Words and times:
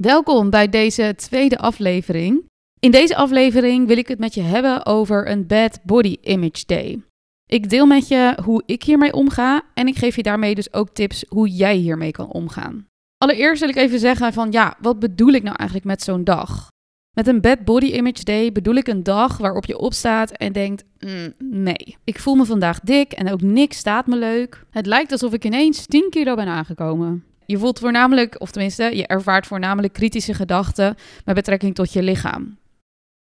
Welkom 0.00 0.50
bij 0.50 0.68
deze 0.68 1.14
tweede 1.16 1.58
aflevering. 1.58 2.44
In 2.78 2.90
deze 2.90 3.16
aflevering 3.16 3.86
wil 3.86 3.96
ik 3.96 4.08
het 4.08 4.18
met 4.18 4.34
je 4.34 4.40
hebben 4.40 4.86
over 4.86 5.30
een 5.30 5.46
Bad 5.46 5.80
Body 5.82 6.16
Image 6.20 6.62
Day. 6.66 7.02
Ik 7.46 7.70
deel 7.70 7.86
met 7.86 8.08
je 8.08 8.38
hoe 8.44 8.62
ik 8.66 8.82
hiermee 8.82 9.12
omga 9.12 9.62
en 9.74 9.86
ik 9.86 9.96
geef 9.96 10.16
je 10.16 10.22
daarmee 10.22 10.54
dus 10.54 10.72
ook 10.72 10.88
tips 10.88 11.24
hoe 11.28 11.48
jij 11.48 11.76
hiermee 11.76 12.10
kan 12.10 12.28
omgaan. 12.28 12.86
Allereerst 13.16 13.60
wil 13.60 13.68
ik 13.68 13.76
even 13.76 13.98
zeggen 13.98 14.32
van 14.32 14.52
ja, 14.52 14.76
wat 14.80 14.98
bedoel 14.98 15.32
ik 15.32 15.42
nou 15.42 15.56
eigenlijk 15.56 15.88
met 15.88 16.02
zo'n 16.02 16.24
dag? 16.24 16.68
Met 17.16 17.26
een 17.26 17.40
Bad 17.40 17.64
Body 17.64 17.86
Image 17.86 18.24
Day 18.24 18.52
bedoel 18.52 18.74
ik 18.74 18.88
een 18.88 19.02
dag 19.02 19.38
waarop 19.38 19.64
je 19.64 19.78
opstaat 19.78 20.30
en 20.30 20.52
denkt: 20.52 20.84
mm, 20.98 21.32
nee, 21.38 21.96
ik 22.04 22.18
voel 22.18 22.34
me 22.34 22.44
vandaag 22.44 22.80
dik 22.80 23.12
en 23.12 23.32
ook 23.32 23.40
niks 23.40 23.76
staat 23.76 24.06
me 24.06 24.16
leuk. 24.16 24.64
Het 24.70 24.86
lijkt 24.86 25.12
alsof 25.12 25.32
ik 25.32 25.44
ineens 25.44 25.86
10 25.86 26.06
kilo 26.10 26.34
ben 26.34 26.46
aangekomen. 26.46 27.24
Je 27.50 27.58
voelt 27.58 27.78
voornamelijk, 27.78 28.40
of 28.40 28.50
tenminste, 28.50 28.96
je 28.96 29.06
ervaart 29.06 29.46
voornamelijk 29.46 29.92
kritische 29.92 30.34
gedachten 30.34 30.96
met 31.24 31.34
betrekking 31.34 31.74
tot 31.74 31.92
je 31.92 32.02
lichaam. 32.02 32.58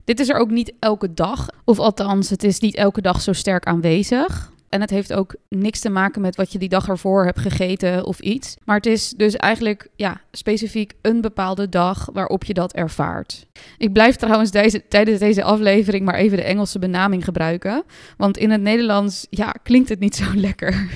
Dit 0.03 0.19
is 0.19 0.29
er 0.29 0.35
ook 0.35 0.49
niet 0.49 0.73
elke 0.79 1.13
dag, 1.13 1.47
of 1.65 1.79
althans, 1.79 2.29
het 2.29 2.43
is 2.43 2.59
niet 2.59 2.75
elke 2.75 3.01
dag 3.01 3.21
zo 3.21 3.33
sterk 3.33 3.65
aanwezig. 3.65 4.51
En 4.73 4.81
het 4.81 4.89
heeft 4.89 5.13
ook 5.13 5.35
niks 5.49 5.79
te 5.79 5.89
maken 5.89 6.21
met 6.21 6.35
wat 6.35 6.51
je 6.51 6.57
die 6.57 6.69
dag 6.69 6.87
ervoor 6.87 7.25
hebt 7.25 7.39
gegeten 7.39 8.05
of 8.05 8.19
iets. 8.19 8.55
Maar 8.63 8.75
het 8.75 8.85
is 8.85 9.09
dus 9.09 9.35
eigenlijk 9.35 9.87
ja, 9.95 10.21
specifiek 10.31 10.93
een 11.01 11.21
bepaalde 11.21 11.69
dag 11.69 12.09
waarop 12.13 12.43
je 12.43 12.53
dat 12.53 12.73
ervaart. 12.73 13.45
Ik 13.77 13.93
blijf 13.93 14.15
trouwens 14.15 14.51
deze, 14.51 14.87
tijdens 14.87 15.19
deze 15.19 15.43
aflevering 15.43 16.05
maar 16.05 16.15
even 16.15 16.37
de 16.37 16.43
Engelse 16.43 16.79
benaming 16.79 17.23
gebruiken. 17.23 17.83
Want 18.17 18.37
in 18.37 18.51
het 18.51 18.61
Nederlands 18.61 19.27
ja, 19.29 19.51
klinkt 19.63 19.89
het 19.89 19.99
niet 19.99 20.15
zo 20.15 20.25
lekker. 20.47 20.89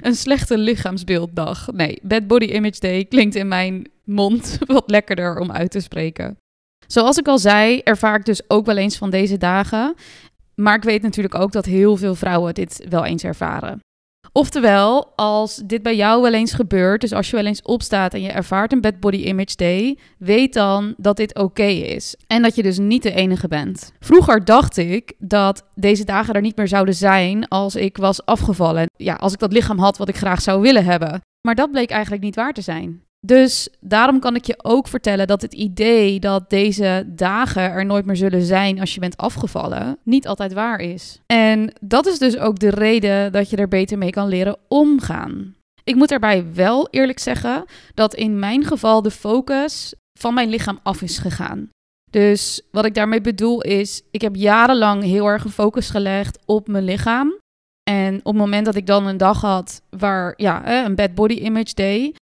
een 0.00 0.14
slechte 0.14 0.58
lichaamsbeelddag. 0.58 1.68
Nee, 1.72 1.98
Bad 2.02 2.26
Body 2.26 2.46
Image 2.46 2.80
Day 2.80 3.04
klinkt 3.04 3.34
in 3.34 3.48
mijn 3.48 3.86
mond 4.04 4.58
wat 4.66 4.90
lekkerder 4.90 5.38
om 5.38 5.52
uit 5.52 5.70
te 5.70 5.80
spreken. 5.80 6.36
Zoals 6.86 7.18
ik 7.18 7.28
al 7.28 7.38
zei, 7.38 7.80
ervaar 7.84 8.14
ik 8.14 8.24
dus 8.24 8.50
ook 8.50 8.66
wel 8.66 8.76
eens 8.76 8.96
van 8.96 9.10
deze 9.10 9.36
dagen. 9.36 9.94
Maar 10.54 10.74
ik 10.74 10.82
weet 10.82 11.02
natuurlijk 11.02 11.34
ook 11.34 11.52
dat 11.52 11.64
heel 11.64 11.96
veel 11.96 12.14
vrouwen 12.14 12.54
dit 12.54 12.86
wel 12.88 13.04
eens 13.04 13.24
ervaren. 13.24 13.80
Oftewel, 14.32 15.12
als 15.16 15.56
dit 15.56 15.82
bij 15.82 15.96
jou 15.96 16.22
wel 16.22 16.32
eens 16.32 16.52
gebeurt, 16.52 17.00
dus 17.00 17.12
als 17.12 17.30
je 17.30 17.36
wel 17.36 17.46
eens 17.46 17.62
opstaat 17.62 18.14
en 18.14 18.22
je 18.22 18.30
ervaart 18.30 18.72
een 18.72 18.80
bad 18.80 19.00
body 19.00 19.16
image 19.16 19.56
day, 19.56 19.98
weet 20.18 20.52
dan 20.52 20.94
dat 20.96 21.16
dit 21.16 21.34
oké 21.38 21.62
is. 21.62 22.16
En 22.26 22.42
dat 22.42 22.54
je 22.54 22.62
dus 22.62 22.78
niet 22.78 23.02
de 23.02 23.12
enige 23.12 23.48
bent. 23.48 23.92
Vroeger 24.00 24.44
dacht 24.44 24.76
ik 24.76 25.12
dat 25.18 25.64
deze 25.74 26.04
dagen 26.04 26.34
er 26.34 26.40
niet 26.40 26.56
meer 26.56 26.68
zouden 26.68 26.94
zijn 26.94 27.48
als 27.48 27.74
ik 27.74 27.96
was 27.96 28.24
afgevallen. 28.24 28.86
Ja, 28.96 29.14
als 29.14 29.32
ik 29.32 29.38
dat 29.38 29.52
lichaam 29.52 29.78
had 29.78 29.98
wat 29.98 30.08
ik 30.08 30.16
graag 30.16 30.42
zou 30.42 30.60
willen 30.60 30.84
hebben. 30.84 31.20
Maar 31.46 31.54
dat 31.54 31.70
bleek 31.70 31.90
eigenlijk 31.90 32.22
niet 32.22 32.36
waar 32.36 32.52
te 32.52 32.60
zijn. 32.60 33.02
Dus 33.26 33.68
daarom 33.80 34.20
kan 34.20 34.36
ik 34.36 34.44
je 34.44 34.54
ook 34.62 34.88
vertellen 34.88 35.26
dat 35.26 35.42
het 35.42 35.54
idee 35.54 36.20
dat 36.20 36.50
deze 36.50 37.04
dagen 37.06 37.62
er 37.62 37.86
nooit 37.86 38.04
meer 38.04 38.16
zullen 38.16 38.42
zijn 38.42 38.80
als 38.80 38.94
je 38.94 39.00
bent 39.00 39.16
afgevallen, 39.16 39.98
niet 40.02 40.26
altijd 40.26 40.52
waar 40.52 40.80
is. 40.80 41.20
En 41.26 41.72
dat 41.80 42.06
is 42.06 42.18
dus 42.18 42.38
ook 42.38 42.58
de 42.58 42.70
reden 42.70 43.32
dat 43.32 43.50
je 43.50 43.56
er 43.56 43.68
beter 43.68 43.98
mee 43.98 44.10
kan 44.10 44.28
leren 44.28 44.56
omgaan. 44.68 45.54
Ik 45.84 45.94
moet 45.94 46.08
daarbij 46.08 46.52
wel 46.54 46.88
eerlijk 46.90 47.18
zeggen 47.18 47.64
dat 47.94 48.14
in 48.14 48.38
mijn 48.38 48.64
geval 48.64 49.02
de 49.02 49.10
focus 49.10 49.94
van 50.18 50.34
mijn 50.34 50.48
lichaam 50.48 50.78
af 50.82 51.02
is 51.02 51.18
gegaan. 51.18 51.70
Dus 52.10 52.62
wat 52.70 52.84
ik 52.84 52.94
daarmee 52.94 53.20
bedoel 53.20 53.62
is, 53.62 54.02
ik 54.10 54.20
heb 54.20 54.36
jarenlang 54.36 55.02
heel 55.02 55.26
erg 55.26 55.44
een 55.44 55.50
focus 55.50 55.90
gelegd 55.90 56.38
op 56.44 56.68
mijn 56.68 56.84
lichaam. 56.84 57.34
En 57.90 58.18
op 58.18 58.24
het 58.24 58.34
moment 58.34 58.64
dat 58.64 58.74
ik 58.74 58.86
dan 58.86 59.06
een 59.06 59.16
dag 59.16 59.40
had 59.40 59.82
waar, 59.90 60.34
ja, 60.36 60.84
een 60.84 60.94
bad 60.94 61.14
body 61.14 61.34
image 61.34 61.74
day, 61.74 62.14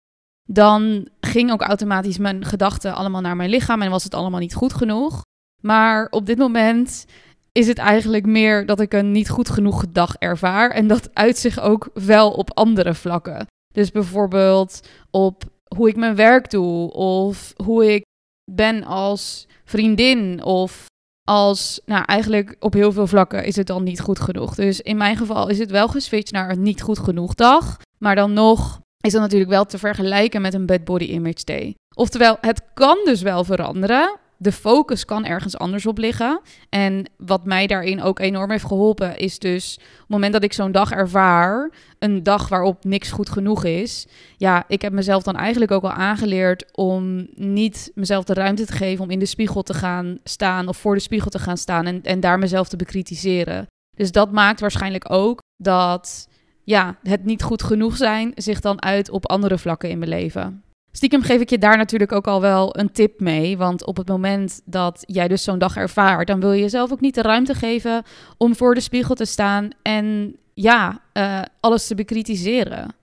dan 0.52 1.08
ging 1.20 1.52
ook 1.52 1.62
automatisch 1.62 2.18
mijn 2.18 2.44
gedachten 2.44 2.94
allemaal 2.94 3.20
naar 3.20 3.36
mijn 3.36 3.50
lichaam 3.50 3.82
en 3.82 3.90
was 3.90 4.04
het 4.04 4.14
allemaal 4.14 4.40
niet 4.40 4.54
goed 4.54 4.72
genoeg. 4.72 5.22
Maar 5.62 6.06
op 6.10 6.26
dit 6.26 6.38
moment 6.38 7.06
is 7.52 7.66
het 7.66 7.78
eigenlijk 7.78 8.26
meer 8.26 8.66
dat 8.66 8.80
ik 8.80 8.92
een 8.92 9.10
niet 9.10 9.28
goed 9.28 9.50
genoeg 9.50 9.84
dag 9.88 10.16
ervaar. 10.18 10.70
En 10.70 10.86
dat 10.86 11.14
uit 11.14 11.38
zich 11.38 11.60
ook 11.60 11.90
wel 11.94 12.30
op 12.30 12.54
andere 12.54 12.94
vlakken. 12.94 13.46
Dus 13.74 13.90
bijvoorbeeld 13.90 14.88
op 15.10 15.44
hoe 15.76 15.88
ik 15.88 15.96
mijn 15.96 16.14
werk 16.14 16.50
doe, 16.50 16.92
of 16.92 17.52
hoe 17.64 17.94
ik 17.94 18.04
ben 18.52 18.84
als 18.84 19.46
vriendin, 19.64 20.44
of 20.44 20.86
als, 21.28 21.80
nou 21.84 22.04
eigenlijk 22.04 22.56
op 22.60 22.72
heel 22.72 22.92
veel 22.92 23.06
vlakken 23.06 23.44
is 23.44 23.56
het 23.56 23.66
dan 23.66 23.82
niet 23.82 24.00
goed 24.00 24.20
genoeg. 24.20 24.54
Dus 24.54 24.80
in 24.80 24.96
mijn 24.96 25.16
geval 25.16 25.48
is 25.48 25.58
het 25.58 25.70
wel 25.70 25.88
geswitcht 25.88 26.32
naar 26.32 26.50
een 26.50 26.62
niet 26.62 26.82
goed 26.82 26.98
genoeg 26.98 27.34
dag. 27.34 27.76
Maar 27.98 28.14
dan 28.14 28.32
nog 28.32 28.80
is 29.00 29.12
dat 29.12 29.20
natuurlijk 29.20 29.50
wel 29.50 29.64
te 29.64 29.78
vergelijken 29.78 30.42
met 30.42 30.54
een 30.54 30.66
bad 30.66 30.84
body 30.84 31.04
image 31.04 31.44
day. 31.44 31.74
Oftewel, 31.94 32.36
het 32.40 32.62
kan 32.74 32.98
dus 33.04 33.22
wel 33.22 33.44
veranderen. 33.44 34.18
De 34.36 34.52
focus 34.52 35.04
kan 35.04 35.24
ergens 35.24 35.58
anders 35.58 35.86
op 35.86 35.98
liggen. 35.98 36.40
En 36.68 37.10
wat 37.16 37.44
mij 37.44 37.66
daarin 37.66 38.02
ook 38.02 38.18
enorm 38.18 38.50
heeft 38.50 38.64
geholpen, 38.64 39.18
is 39.18 39.38
dus 39.38 39.76
op 39.78 39.98
het 39.98 40.08
moment 40.08 40.32
dat 40.32 40.42
ik 40.42 40.52
zo'n 40.52 40.72
dag 40.72 40.90
ervaar, 40.90 41.70
een 41.98 42.22
dag 42.22 42.48
waarop 42.48 42.84
niks 42.84 43.10
goed 43.10 43.30
genoeg 43.30 43.64
is. 43.64 44.06
Ja, 44.36 44.64
ik 44.68 44.82
heb 44.82 44.92
mezelf 44.92 45.22
dan 45.22 45.36
eigenlijk 45.36 45.70
ook 45.70 45.82
al 45.82 45.90
aangeleerd 45.90 46.76
om 46.76 47.26
niet 47.34 47.90
mezelf 47.94 48.24
de 48.24 48.34
ruimte 48.34 48.66
te 48.66 48.72
geven 48.72 49.04
om 49.04 49.10
in 49.10 49.18
de 49.18 49.26
spiegel 49.26 49.62
te 49.62 49.74
gaan 49.74 50.18
staan 50.24 50.68
of 50.68 50.76
voor 50.76 50.94
de 50.94 51.00
spiegel 51.00 51.30
te 51.30 51.38
gaan 51.38 51.58
staan 51.58 51.86
en, 51.86 52.02
en 52.02 52.20
daar 52.20 52.38
mezelf 52.38 52.68
te 52.68 52.76
bekritiseren. 52.76 53.66
Dus 53.96 54.12
dat 54.12 54.32
maakt 54.32 54.60
waarschijnlijk 54.60 55.12
ook 55.12 55.38
dat 55.56 56.28
ja, 56.70 56.96
het 57.02 57.24
niet 57.24 57.42
goed 57.42 57.62
genoeg 57.62 57.96
zijn 57.96 58.32
zich 58.34 58.60
dan 58.60 58.82
uit 58.82 59.10
op 59.10 59.28
andere 59.28 59.58
vlakken 59.58 59.90
in 59.90 59.98
mijn 59.98 60.10
leven. 60.10 60.62
Stiekem 60.92 61.22
geef 61.22 61.40
ik 61.40 61.50
je 61.50 61.58
daar 61.58 61.76
natuurlijk 61.76 62.12
ook 62.12 62.26
al 62.26 62.40
wel 62.40 62.78
een 62.78 62.92
tip 62.92 63.20
mee. 63.20 63.56
Want 63.56 63.86
op 63.86 63.96
het 63.96 64.08
moment 64.08 64.60
dat 64.64 65.02
jij 65.06 65.28
dus 65.28 65.42
zo'n 65.42 65.58
dag 65.58 65.76
ervaart, 65.76 66.26
dan 66.26 66.40
wil 66.40 66.52
je 66.52 66.60
jezelf 66.60 66.92
ook 66.92 67.00
niet 67.00 67.14
de 67.14 67.22
ruimte 67.22 67.54
geven 67.54 68.02
om 68.36 68.56
voor 68.56 68.74
de 68.74 68.80
spiegel 68.80 69.14
te 69.14 69.24
staan 69.24 69.68
en 69.82 70.36
ja, 70.54 71.00
uh, 71.12 71.42
alles 71.60 71.86
te 71.86 71.94
bekritiseren. 71.94 72.94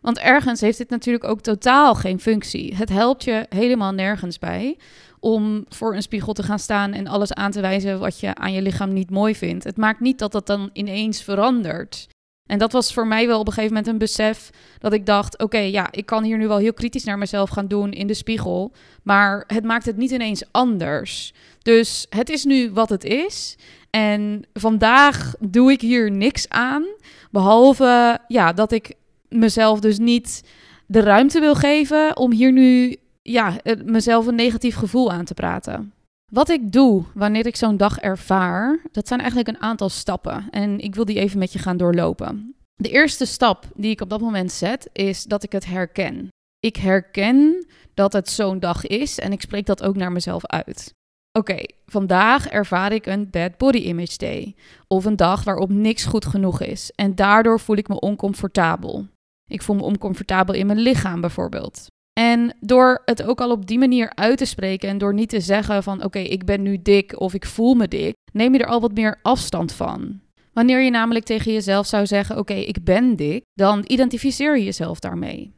Want 0.00 0.18
ergens 0.18 0.60
heeft 0.60 0.78
dit 0.78 0.90
natuurlijk 0.90 1.24
ook 1.24 1.40
totaal 1.40 1.94
geen 1.94 2.20
functie. 2.20 2.74
Het 2.76 2.88
helpt 2.88 3.24
je 3.24 3.46
helemaal 3.48 3.92
nergens 3.92 4.38
bij 4.38 4.76
om 5.20 5.64
voor 5.68 5.94
een 5.94 6.02
spiegel 6.02 6.32
te 6.32 6.42
gaan 6.42 6.58
staan 6.58 6.92
en 6.92 7.06
alles 7.06 7.32
aan 7.32 7.50
te 7.50 7.60
wijzen 7.60 7.98
wat 7.98 8.20
je 8.20 8.34
aan 8.34 8.52
je 8.52 8.62
lichaam 8.62 8.92
niet 8.92 9.10
mooi 9.10 9.34
vindt. 9.34 9.64
Het 9.64 9.76
maakt 9.76 10.00
niet 10.00 10.18
dat 10.18 10.32
dat 10.32 10.46
dan 10.46 10.70
ineens 10.72 11.22
verandert. 11.22 12.08
En 12.46 12.58
dat 12.58 12.72
was 12.72 12.92
voor 12.92 13.06
mij 13.06 13.26
wel 13.26 13.40
op 13.40 13.46
een 13.46 13.52
gegeven 13.52 13.74
moment 13.74 13.92
een 13.92 13.98
besef 13.98 14.50
dat 14.78 14.92
ik 14.92 15.06
dacht: 15.06 15.38
oké, 15.38 15.58
ja, 15.58 15.88
ik 15.90 16.06
kan 16.06 16.22
hier 16.22 16.38
nu 16.38 16.48
wel 16.48 16.58
heel 16.58 16.72
kritisch 16.72 17.04
naar 17.04 17.18
mezelf 17.18 17.50
gaan 17.50 17.66
doen 17.66 17.92
in 17.92 18.06
de 18.06 18.14
spiegel, 18.14 18.72
maar 19.02 19.44
het 19.46 19.64
maakt 19.64 19.86
het 19.86 19.96
niet 19.96 20.10
ineens 20.10 20.42
anders. 20.50 21.32
Dus 21.62 22.06
het 22.08 22.30
is 22.30 22.44
nu 22.44 22.70
wat 22.70 22.88
het 22.88 23.04
is. 23.04 23.56
En 23.90 24.44
vandaag 24.52 25.34
doe 25.40 25.72
ik 25.72 25.80
hier 25.80 26.10
niks 26.10 26.48
aan, 26.48 26.84
behalve 27.30 28.18
ja, 28.28 28.52
dat 28.52 28.72
ik 28.72 28.94
mezelf 29.28 29.80
dus 29.80 29.98
niet 29.98 30.42
de 30.86 31.00
ruimte 31.00 31.40
wil 31.40 31.54
geven 31.54 32.16
om 32.16 32.32
hier 32.32 32.52
nu 32.52 32.96
ja, 33.22 33.56
mezelf 33.84 34.26
een 34.26 34.34
negatief 34.34 34.76
gevoel 34.76 35.12
aan 35.12 35.24
te 35.24 35.34
praten. 35.34 35.93
Wat 36.34 36.48
ik 36.48 36.72
doe 36.72 37.04
wanneer 37.14 37.46
ik 37.46 37.56
zo'n 37.56 37.76
dag 37.76 37.98
ervaar, 37.98 38.80
dat 38.92 39.08
zijn 39.08 39.20
eigenlijk 39.20 39.48
een 39.48 39.62
aantal 39.62 39.88
stappen. 39.88 40.46
En 40.50 40.78
ik 40.78 40.94
wil 40.94 41.04
die 41.04 41.18
even 41.18 41.38
met 41.38 41.52
je 41.52 41.58
gaan 41.58 41.76
doorlopen. 41.76 42.54
De 42.74 42.88
eerste 42.88 43.24
stap 43.24 43.66
die 43.74 43.90
ik 43.90 44.00
op 44.00 44.10
dat 44.10 44.20
moment 44.20 44.52
zet, 44.52 44.88
is 44.92 45.24
dat 45.24 45.42
ik 45.42 45.52
het 45.52 45.66
herken. 45.66 46.28
Ik 46.58 46.76
herken 46.76 47.66
dat 47.94 48.12
het 48.12 48.28
zo'n 48.28 48.58
dag 48.58 48.86
is 48.86 49.18
en 49.18 49.32
ik 49.32 49.40
spreek 49.40 49.66
dat 49.66 49.82
ook 49.82 49.96
naar 49.96 50.12
mezelf 50.12 50.46
uit. 50.46 50.92
Oké, 51.38 51.64
vandaag 51.86 52.48
ervaar 52.48 52.92
ik 52.92 53.06
een 53.06 53.30
bad 53.30 53.56
body 53.56 53.78
image 53.78 54.16
day. 54.16 54.54
Of 54.88 55.04
een 55.04 55.16
dag 55.16 55.44
waarop 55.44 55.70
niks 55.70 56.04
goed 56.04 56.26
genoeg 56.26 56.60
is. 56.60 56.90
En 56.94 57.14
daardoor 57.14 57.60
voel 57.60 57.76
ik 57.76 57.88
me 57.88 58.00
oncomfortabel. 58.00 59.06
Ik 59.50 59.62
voel 59.62 59.76
me 59.76 59.82
oncomfortabel 59.82 60.54
in 60.54 60.66
mijn 60.66 60.78
lichaam 60.78 61.20
bijvoorbeeld. 61.20 61.86
En 62.20 62.56
door 62.60 63.02
het 63.04 63.22
ook 63.22 63.40
al 63.40 63.50
op 63.50 63.66
die 63.66 63.78
manier 63.78 64.12
uit 64.14 64.38
te 64.38 64.44
spreken 64.44 64.88
en 64.88 64.98
door 64.98 65.14
niet 65.14 65.28
te 65.28 65.40
zeggen 65.40 65.82
van 65.82 66.04
oké, 66.04 66.18
ik 66.18 66.44
ben 66.44 66.62
nu 66.62 66.82
dik 66.82 67.20
of 67.20 67.34
ik 67.34 67.46
voel 67.46 67.74
me 67.74 67.88
dik, 67.88 68.14
neem 68.32 68.52
je 68.52 68.58
er 68.58 68.66
al 68.66 68.80
wat 68.80 68.94
meer 68.94 69.18
afstand 69.22 69.72
van. 69.72 70.20
Wanneer 70.52 70.80
je 70.80 70.90
namelijk 70.90 71.24
tegen 71.24 71.52
jezelf 71.52 71.86
zou 71.86 72.06
zeggen 72.06 72.38
oké, 72.38 72.54
ik 72.54 72.84
ben 72.84 73.16
dik, 73.16 73.42
dan 73.54 73.84
identificeer 73.86 74.58
je 74.58 74.64
jezelf 74.64 74.98
daarmee. 74.98 75.52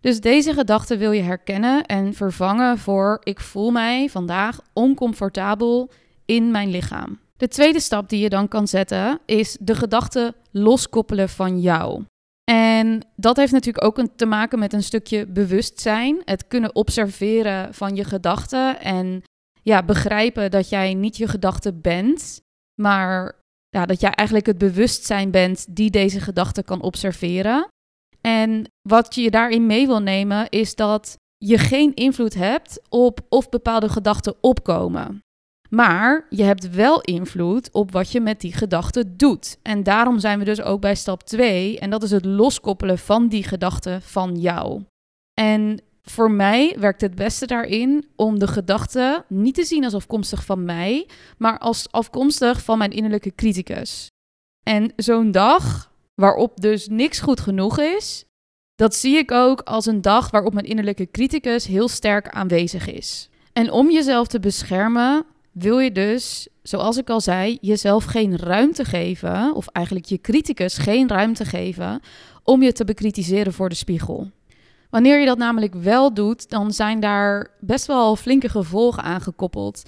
Dus 0.00 0.20
deze 0.20 0.52
gedachte 0.52 0.96
wil 0.96 1.12
je 1.12 1.22
herkennen 1.22 1.84
en 1.84 2.14
vervangen 2.14 2.78
voor 2.78 3.20
ik 3.22 3.40
voel 3.40 3.70
mij 3.70 4.08
vandaag 4.08 4.60
oncomfortabel 4.72 5.90
in 6.24 6.50
mijn 6.50 6.70
lichaam. 6.70 7.20
De 7.36 7.48
tweede 7.48 7.80
stap 7.80 8.08
die 8.08 8.20
je 8.20 8.28
dan 8.28 8.48
kan 8.48 8.68
zetten 8.68 9.20
is 9.26 9.56
de 9.60 9.74
gedachte 9.74 10.34
loskoppelen 10.50 11.28
van 11.28 11.60
jou. 11.60 12.02
En 12.52 13.00
dat 13.16 13.36
heeft 13.36 13.52
natuurlijk 13.52 13.84
ook 13.84 14.06
te 14.16 14.26
maken 14.26 14.58
met 14.58 14.72
een 14.72 14.82
stukje 14.82 15.26
bewustzijn. 15.26 16.22
Het 16.24 16.48
kunnen 16.48 16.74
observeren 16.74 17.74
van 17.74 17.96
je 17.96 18.04
gedachten 18.04 18.80
en 18.80 19.22
ja, 19.62 19.82
begrijpen 19.82 20.50
dat 20.50 20.68
jij 20.68 20.94
niet 20.94 21.16
je 21.16 21.28
gedachten 21.28 21.80
bent, 21.80 22.40
maar 22.80 23.40
ja, 23.68 23.86
dat 23.86 24.00
jij 24.00 24.10
eigenlijk 24.10 24.46
het 24.46 24.58
bewustzijn 24.58 25.30
bent 25.30 25.76
die 25.76 25.90
deze 25.90 26.20
gedachten 26.20 26.64
kan 26.64 26.82
observeren. 26.82 27.68
En 28.20 28.64
wat 28.88 29.14
je 29.14 29.30
daarin 29.30 29.66
mee 29.66 29.86
wil 29.86 30.00
nemen 30.00 30.48
is 30.48 30.74
dat 30.74 31.16
je 31.38 31.58
geen 31.58 31.94
invloed 31.94 32.34
hebt 32.34 32.80
op 32.88 33.20
of 33.28 33.48
bepaalde 33.48 33.88
gedachten 33.88 34.34
opkomen. 34.40 35.20
Maar 35.74 36.26
je 36.30 36.42
hebt 36.42 36.70
wel 36.70 37.00
invloed 37.00 37.70
op 37.70 37.92
wat 37.92 38.12
je 38.12 38.20
met 38.20 38.40
die 38.40 38.52
gedachten 38.52 39.16
doet. 39.16 39.58
En 39.62 39.82
daarom 39.82 40.18
zijn 40.18 40.38
we 40.38 40.44
dus 40.44 40.62
ook 40.62 40.80
bij 40.80 40.94
stap 40.94 41.22
2. 41.22 41.78
En 41.78 41.90
dat 41.90 42.02
is 42.02 42.10
het 42.10 42.24
loskoppelen 42.24 42.98
van 42.98 43.28
die 43.28 43.42
gedachten 43.42 44.02
van 44.02 44.40
jou. 44.40 44.82
En 45.34 45.80
voor 46.02 46.30
mij 46.30 46.76
werkt 46.78 47.00
het 47.00 47.14
beste 47.14 47.46
daarin 47.46 48.06
om 48.16 48.38
de 48.38 48.46
gedachten 48.46 49.24
niet 49.28 49.54
te 49.54 49.64
zien 49.64 49.84
als 49.84 49.94
afkomstig 49.94 50.44
van 50.44 50.64
mij, 50.64 51.08
maar 51.38 51.58
als 51.58 51.90
afkomstig 51.90 52.62
van 52.62 52.78
mijn 52.78 52.90
innerlijke 52.90 53.34
criticus. 53.34 54.10
En 54.62 54.92
zo'n 54.96 55.30
dag 55.30 55.92
waarop 56.14 56.60
dus 56.60 56.88
niks 56.88 57.20
goed 57.20 57.40
genoeg 57.40 57.78
is, 57.78 58.24
dat 58.74 58.94
zie 58.94 59.16
ik 59.16 59.30
ook 59.30 59.60
als 59.60 59.86
een 59.86 60.02
dag 60.02 60.30
waarop 60.30 60.52
mijn 60.52 60.66
innerlijke 60.66 61.10
criticus 61.10 61.66
heel 61.66 61.88
sterk 61.88 62.28
aanwezig 62.28 62.90
is. 62.90 63.28
En 63.52 63.70
om 63.70 63.90
jezelf 63.90 64.26
te 64.26 64.40
beschermen, 64.40 65.26
wil 65.52 65.78
je 65.78 65.92
dus, 65.92 66.48
zoals 66.62 66.96
ik 66.96 67.10
al 67.10 67.20
zei, 67.20 67.58
jezelf 67.60 68.04
geen 68.04 68.36
ruimte 68.36 68.84
geven, 68.84 69.54
of 69.54 69.66
eigenlijk 69.66 70.06
je 70.06 70.20
criticus 70.20 70.78
geen 70.78 71.08
ruimte 71.08 71.44
geven, 71.44 72.00
om 72.44 72.62
je 72.62 72.72
te 72.72 72.84
bekritiseren 72.84 73.52
voor 73.52 73.68
de 73.68 73.74
spiegel. 73.74 74.30
Wanneer 74.90 75.20
je 75.20 75.26
dat 75.26 75.38
namelijk 75.38 75.74
wel 75.74 76.14
doet, 76.14 76.50
dan 76.50 76.72
zijn 76.72 77.00
daar 77.00 77.50
best 77.60 77.86
wel 77.86 78.16
flinke 78.16 78.48
gevolgen 78.48 79.02
aan 79.02 79.20
gekoppeld. 79.20 79.82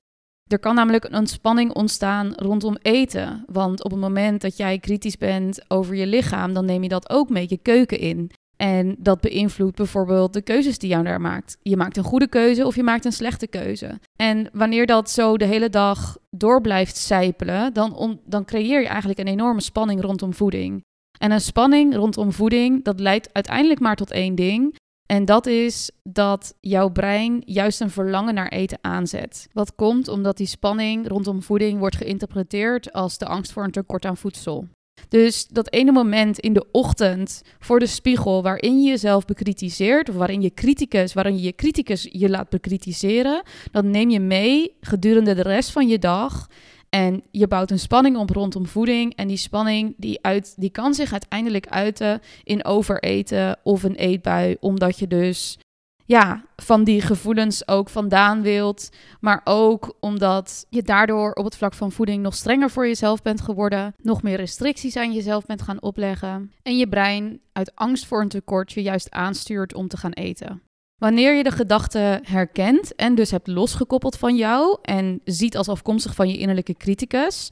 Er 0.44 0.58
kan 0.58 0.75
namelijk 0.75 1.05
een 1.05 1.14
ontspanning 1.14 1.75
ontstaan 1.75 2.32
rondom 2.34 2.76
eten. 2.82 3.44
Want 3.46 3.84
op 3.84 3.90
het 3.90 4.00
moment 4.00 4.40
dat 4.40 4.56
jij 4.56 4.78
kritisch 4.78 5.16
bent 5.16 5.64
over 5.69 5.94
je 5.94 6.06
lichaam, 6.06 6.52
dan 6.52 6.64
neem 6.64 6.82
je 6.82 6.88
dat 6.88 7.11
ook 7.11 7.28
mee 7.28 7.46
je 7.49 7.56
keuken 7.56 7.99
in. 7.99 8.31
En 8.64 8.94
dat 8.99 9.20
beïnvloedt 9.20 9.76
bijvoorbeeld 9.76 10.32
de 10.32 10.43
keuzes 10.43 10.78
die 10.78 10.88
jou 10.88 11.05
daar 11.05 11.20
maakt. 11.20 11.56
Je 11.62 11.76
maakt 11.76 11.96
een 11.96 12.05
goede 12.05 12.28
keuze 12.28 12.66
of 12.66 12.76
je 12.76 12.82
maakt 12.82 13.05
een 13.05 13.12
slechte 13.12 13.46
keuze. 13.46 13.99
En 14.16 14.49
wanneer 14.52 14.87
dat 14.87 15.11
zo 15.11 15.37
de 15.37 15.44
hele 15.44 15.69
dag 15.69 16.16
door 16.31 16.61
blijft 16.61 16.96
sijpelen, 16.96 17.72
dan, 17.72 18.20
dan 18.25 18.44
creëer 18.44 18.81
je 18.81 18.88
eigenlijk 18.88 19.19
een 19.19 19.26
enorme 19.26 19.61
spanning 19.61 20.00
rondom 20.00 20.34
voeding. 20.34 20.82
En 21.19 21.31
een 21.31 21.40
spanning 21.40 21.94
rondom 21.94 22.32
voeding, 22.32 22.84
dat 22.84 23.00
leidt 23.00 23.28
uiteindelijk 23.32 23.81
maar 23.81 23.96
tot 23.96 24.11
één 24.11 24.34
ding. 24.34 24.76
En 25.06 25.25
dat 25.25 25.46
is 25.46 25.90
dat 26.02 26.55
jouw 26.61 26.88
brein 26.88 27.43
juist 27.44 27.81
een 27.81 27.90
verlangen 27.90 28.34
naar 28.34 28.49
eten 28.49 28.78
aanzet. 28.81 29.49
Wat 29.52 29.75
komt 29.75 30.08
omdat 30.08 30.37
die 30.37 30.46
spanning 30.46 31.08
rondom 31.08 31.43
voeding 31.43 31.78
wordt 31.78 31.96
geïnterpreteerd 31.96 32.93
als 32.93 33.19
de 33.19 33.26
angst 33.26 33.52
voor 33.52 33.64
een 33.64 33.70
tekort 33.70 34.05
aan 34.05 34.16
voedsel. 34.16 34.66
Dus 35.14 35.46
dat 35.46 35.73
ene 35.73 35.93
moment 35.93 36.38
in 36.38 36.52
de 36.52 36.67
ochtend 36.70 37.43
voor 37.58 37.79
de 37.79 37.87
spiegel 37.87 38.43
waarin 38.43 38.82
je 38.82 38.88
jezelf 38.88 39.25
bekritiseert, 39.25 40.08
of 40.08 40.14
waarin 40.14 40.43
je 40.43 40.55
criticus, 40.55 41.12
waarin 41.12 41.37
je 41.37 41.43
je 41.43 41.55
criticus 41.55 42.08
je 42.11 42.29
laat 42.29 42.49
bekritiseren, 42.49 43.43
dat 43.70 43.85
neem 43.85 44.11
je 44.11 44.20
mee 44.20 44.76
gedurende 44.81 45.35
de 45.35 45.43
rest 45.43 45.70
van 45.70 45.88
je 45.88 45.99
dag. 45.99 46.49
En 46.88 47.23
je 47.31 47.46
bouwt 47.46 47.70
een 47.70 47.79
spanning 47.79 48.17
op 48.17 48.31
rondom 48.31 48.67
voeding. 48.67 49.14
En 49.17 49.29
die 49.29 49.37
spanning 49.37 49.94
die, 49.96 50.19
uit, 50.23 50.55
die 50.56 50.70
kan 50.70 50.94
zich 50.94 51.12
uiteindelijk 51.12 51.67
uiten 51.67 52.20
in 52.44 52.64
overeten 52.64 53.58
of 53.62 53.82
een 53.82 53.94
eetbui. 53.94 54.56
Omdat 54.61 54.99
je 54.99 55.06
dus 55.06 55.58
ja, 56.04 56.44
van 56.56 56.84
die 56.84 57.00
gevoelens 57.00 57.68
ook 57.68 57.88
vandaan 57.88 58.42
wilt. 58.42 58.88
Maar 59.20 59.40
ook 59.44 59.96
omdat 60.00 60.66
je 60.68 60.82
daardoor 60.82 61.32
op 61.32 61.44
het 61.44 61.56
vlak 61.56 61.74
van 61.74 61.92
voeding 61.92 62.22
nog 62.22 62.34
strenger 62.34 62.70
voor 62.70 62.86
jezelf 62.86 63.22
bent 63.22 63.40
geworden. 63.40 63.94
Nog 64.02 64.22
meer 64.22 64.36
restricties 64.36 64.96
aan 64.96 65.12
jezelf 65.12 65.46
bent 65.46 65.62
gaan 65.62 65.82
opleggen. 65.82 66.52
En 66.62 66.76
je 66.76 66.88
brein 66.88 67.40
uit 67.52 67.74
angst 67.74 68.06
voor 68.06 68.20
een 68.20 68.28
tekort 68.28 68.72
je 68.72 68.82
juist 68.82 69.10
aanstuurt 69.10 69.74
om 69.74 69.88
te 69.88 69.96
gaan 69.96 70.12
eten. 70.12 70.62
Wanneer 71.00 71.34
je 71.34 71.42
de 71.42 71.50
gedachte 71.50 72.20
herkent 72.22 72.94
en 72.94 73.14
dus 73.14 73.30
hebt 73.30 73.46
losgekoppeld 73.46 74.16
van 74.16 74.36
jou 74.36 74.78
en 74.82 75.20
ziet 75.24 75.56
als 75.56 75.68
afkomstig 75.68 76.14
van 76.14 76.28
je 76.28 76.38
innerlijke 76.38 76.74
criticus, 76.74 77.50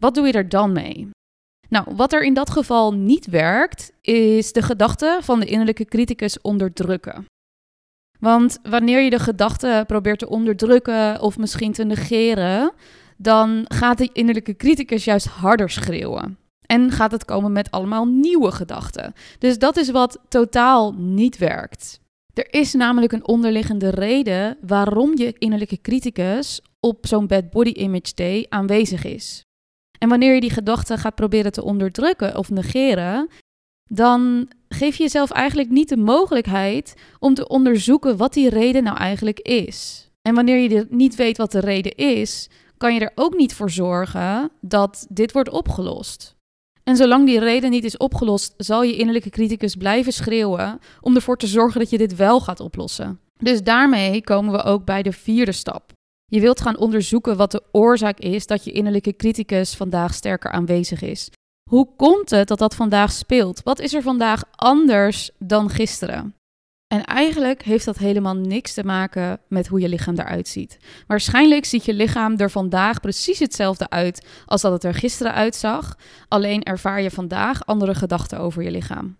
wat 0.00 0.14
doe 0.14 0.26
je 0.26 0.32
er 0.32 0.48
dan 0.48 0.72
mee? 0.72 1.10
Nou, 1.68 1.86
wat 1.96 2.12
er 2.12 2.22
in 2.22 2.34
dat 2.34 2.50
geval 2.50 2.94
niet 2.94 3.26
werkt, 3.26 3.92
is 4.00 4.52
de 4.52 4.62
gedachte 4.62 5.18
van 5.22 5.40
de 5.40 5.46
innerlijke 5.46 5.84
criticus 5.84 6.40
onderdrukken. 6.40 7.26
Want 8.22 8.58
wanneer 8.62 9.00
je 9.00 9.10
de 9.10 9.18
gedachte 9.18 9.84
probeert 9.86 10.18
te 10.18 10.28
onderdrukken 10.28 11.20
of 11.20 11.38
misschien 11.38 11.72
te 11.72 11.84
negeren, 11.84 12.72
dan 13.16 13.64
gaat 13.68 13.98
de 13.98 14.10
innerlijke 14.12 14.56
criticus 14.56 15.04
juist 15.04 15.26
harder 15.26 15.70
schreeuwen. 15.70 16.38
En 16.66 16.90
gaat 16.90 17.12
het 17.12 17.24
komen 17.24 17.52
met 17.52 17.70
allemaal 17.70 18.06
nieuwe 18.06 18.52
gedachten. 18.52 19.12
Dus 19.38 19.58
dat 19.58 19.76
is 19.76 19.90
wat 19.90 20.18
totaal 20.28 20.92
niet 20.92 21.38
werkt. 21.38 22.00
Er 22.34 22.46
is 22.50 22.72
namelijk 22.72 23.12
een 23.12 23.26
onderliggende 23.26 23.88
reden 23.88 24.56
waarom 24.60 25.18
je 25.18 25.34
innerlijke 25.38 25.80
criticus 25.80 26.60
op 26.80 27.06
zo'n 27.06 27.26
bad 27.26 27.50
body 27.50 27.70
image 27.70 28.14
day 28.14 28.46
aanwezig 28.48 29.04
is. 29.04 29.44
En 29.98 30.08
wanneer 30.08 30.34
je 30.34 30.40
die 30.40 30.50
gedachten 30.50 30.98
gaat 30.98 31.14
proberen 31.14 31.52
te 31.52 31.64
onderdrukken 31.64 32.36
of 32.36 32.50
negeren, 32.50 33.28
dan 33.84 34.48
geef 34.72 34.96
je 34.96 35.02
jezelf 35.02 35.30
eigenlijk 35.30 35.70
niet 35.70 35.88
de 35.88 35.96
mogelijkheid 35.96 36.94
om 37.18 37.34
te 37.34 37.48
onderzoeken 37.48 38.16
wat 38.16 38.32
die 38.32 38.48
reden 38.48 38.82
nou 38.82 38.96
eigenlijk 38.96 39.40
is. 39.40 40.10
En 40.22 40.34
wanneer 40.34 40.70
je 40.70 40.86
niet 40.90 41.14
weet 41.14 41.36
wat 41.36 41.52
de 41.52 41.60
reden 41.60 41.94
is, 41.94 42.48
kan 42.76 42.94
je 42.94 43.00
er 43.00 43.12
ook 43.14 43.36
niet 43.36 43.54
voor 43.54 43.70
zorgen 43.70 44.50
dat 44.60 45.06
dit 45.08 45.32
wordt 45.32 45.50
opgelost. 45.50 46.36
En 46.84 46.96
zolang 46.96 47.26
die 47.26 47.38
reden 47.38 47.70
niet 47.70 47.84
is 47.84 47.96
opgelost, 47.96 48.54
zal 48.56 48.82
je 48.82 48.96
innerlijke 48.96 49.30
criticus 49.30 49.74
blijven 49.74 50.12
schreeuwen 50.12 50.78
om 51.00 51.14
ervoor 51.14 51.36
te 51.36 51.46
zorgen 51.46 51.80
dat 51.80 51.90
je 51.90 51.98
dit 51.98 52.16
wel 52.16 52.40
gaat 52.40 52.60
oplossen. 52.60 53.20
Dus 53.38 53.62
daarmee 53.62 54.22
komen 54.22 54.52
we 54.52 54.62
ook 54.62 54.84
bij 54.84 55.02
de 55.02 55.12
vierde 55.12 55.52
stap. 55.52 55.92
Je 56.24 56.40
wilt 56.40 56.60
gaan 56.60 56.78
onderzoeken 56.78 57.36
wat 57.36 57.50
de 57.50 57.62
oorzaak 57.72 58.18
is 58.18 58.46
dat 58.46 58.64
je 58.64 58.72
innerlijke 58.72 59.16
criticus 59.16 59.74
vandaag 59.74 60.14
sterker 60.14 60.50
aanwezig 60.50 61.02
is. 61.02 61.30
Hoe 61.72 61.88
komt 61.96 62.30
het 62.30 62.48
dat 62.48 62.58
dat 62.58 62.74
vandaag 62.74 63.12
speelt? 63.12 63.62
Wat 63.62 63.80
is 63.80 63.94
er 63.94 64.02
vandaag 64.02 64.42
anders 64.50 65.30
dan 65.38 65.70
gisteren? 65.70 66.34
En 66.94 67.04
eigenlijk 67.04 67.62
heeft 67.62 67.84
dat 67.84 67.98
helemaal 67.98 68.36
niks 68.36 68.74
te 68.74 68.84
maken 68.84 69.40
met 69.48 69.66
hoe 69.66 69.80
je 69.80 69.88
lichaam 69.88 70.18
eruit 70.18 70.48
ziet. 70.48 70.78
Waarschijnlijk 71.06 71.64
ziet 71.64 71.84
je 71.84 71.94
lichaam 71.94 72.36
er 72.36 72.50
vandaag 72.50 73.00
precies 73.00 73.38
hetzelfde 73.38 73.90
uit 73.90 74.26
als 74.46 74.60
dat 74.60 74.72
het 74.72 74.84
er 74.84 74.94
gisteren 74.94 75.32
uitzag. 75.34 75.98
Alleen 76.28 76.62
ervaar 76.62 77.02
je 77.02 77.10
vandaag 77.10 77.66
andere 77.66 77.94
gedachten 77.94 78.38
over 78.38 78.62
je 78.62 78.70
lichaam. 78.70 79.16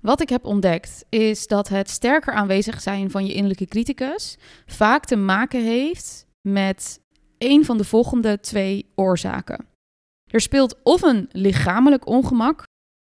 Wat 0.00 0.20
ik 0.20 0.28
heb 0.28 0.44
ontdekt 0.44 1.04
is 1.08 1.46
dat 1.46 1.68
het 1.68 1.90
sterker 1.90 2.32
aanwezig 2.32 2.80
zijn 2.80 3.10
van 3.10 3.26
je 3.26 3.32
innerlijke 3.32 3.66
criticus 3.66 4.38
vaak 4.66 5.04
te 5.04 5.16
maken 5.16 5.64
heeft 5.64 6.26
met 6.48 7.00
een 7.38 7.64
van 7.64 7.76
de 7.76 7.84
volgende 7.84 8.40
twee 8.40 8.86
oorzaken. 8.94 9.71
Er 10.32 10.40
speelt 10.40 10.76
of 10.82 11.02
een 11.02 11.28
lichamelijk 11.32 12.06
ongemak 12.06 12.62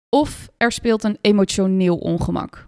of 0.09 0.49
er 0.57 0.71
speelt 0.71 1.03
een 1.03 1.17
emotioneel 1.21 1.97
ongemak. 1.97 2.67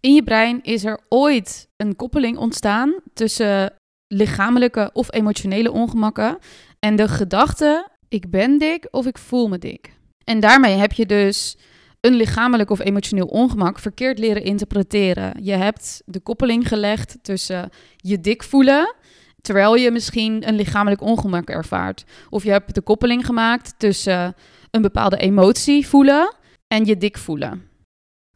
In 0.00 0.14
je 0.14 0.22
brein 0.22 0.62
is 0.62 0.84
er 0.84 1.00
ooit 1.08 1.68
een 1.76 1.96
koppeling 1.96 2.36
ontstaan 2.36 2.94
tussen 3.14 3.72
lichamelijke 4.06 4.90
of 4.92 5.12
emotionele 5.12 5.72
ongemakken 5.72 6.38
en 6.78 6.96
de 6.96 7.08
gedachte: 7.08 7.88
ik 8.08 8.30
ben 8.30 8.58
dik 8.58 8.88
of 8.90 9.06
ik 9.06 9.18
voel 9.18 9.48
me 9.48 9.58
dik. 9.58 9.92
En 10.24 10.40
daarmee 10.40 10.76
heb 10.76 10.92
je 10.92 11.06
dus 11.06 11.56
een 12.00 12.14
lichamelijk 12.14 12.70
of 12.70 12.80
emotioneel 12.80 13.26
ongemak 13.26 13.78
verkeerd 13.78 14.18
leren 14.18 14.42
interpreteren. 14.42 15.44
Je 15.44 15.52
hebt 15.52 16.02
de 16.06 16.20
koppeling 16.20 16.68
gelegd 16.68 17.18
tussen 17.22 17.70
je 17.96 18.20
dik 18.20 18.42
voelen, 18.42 18.94
terwijl 19.42 19.74
je 19.74 19.90
misschien 19.90 20.48
een 20.48 20.54
lichamelijk 20.54 21.00
ongemak 21.00 21.48
ervaart. 21.48 22.04
Of 22.30 22.44
je 22.44 22.50
hebt 22.50 22.74
de 22.74 22.80
koppeling 22.80 23.26
gemaakt 23.26 23.74
tussen 23.76 24.34
een 24.70 24.82
bepaalde 24.82 25.16
emotie 25.16 25.86
voelen 25.86 26.34
en 26.68 26.84
je 26.84 26.96
dik 26.96 27.18
voelen. 27.18 27.70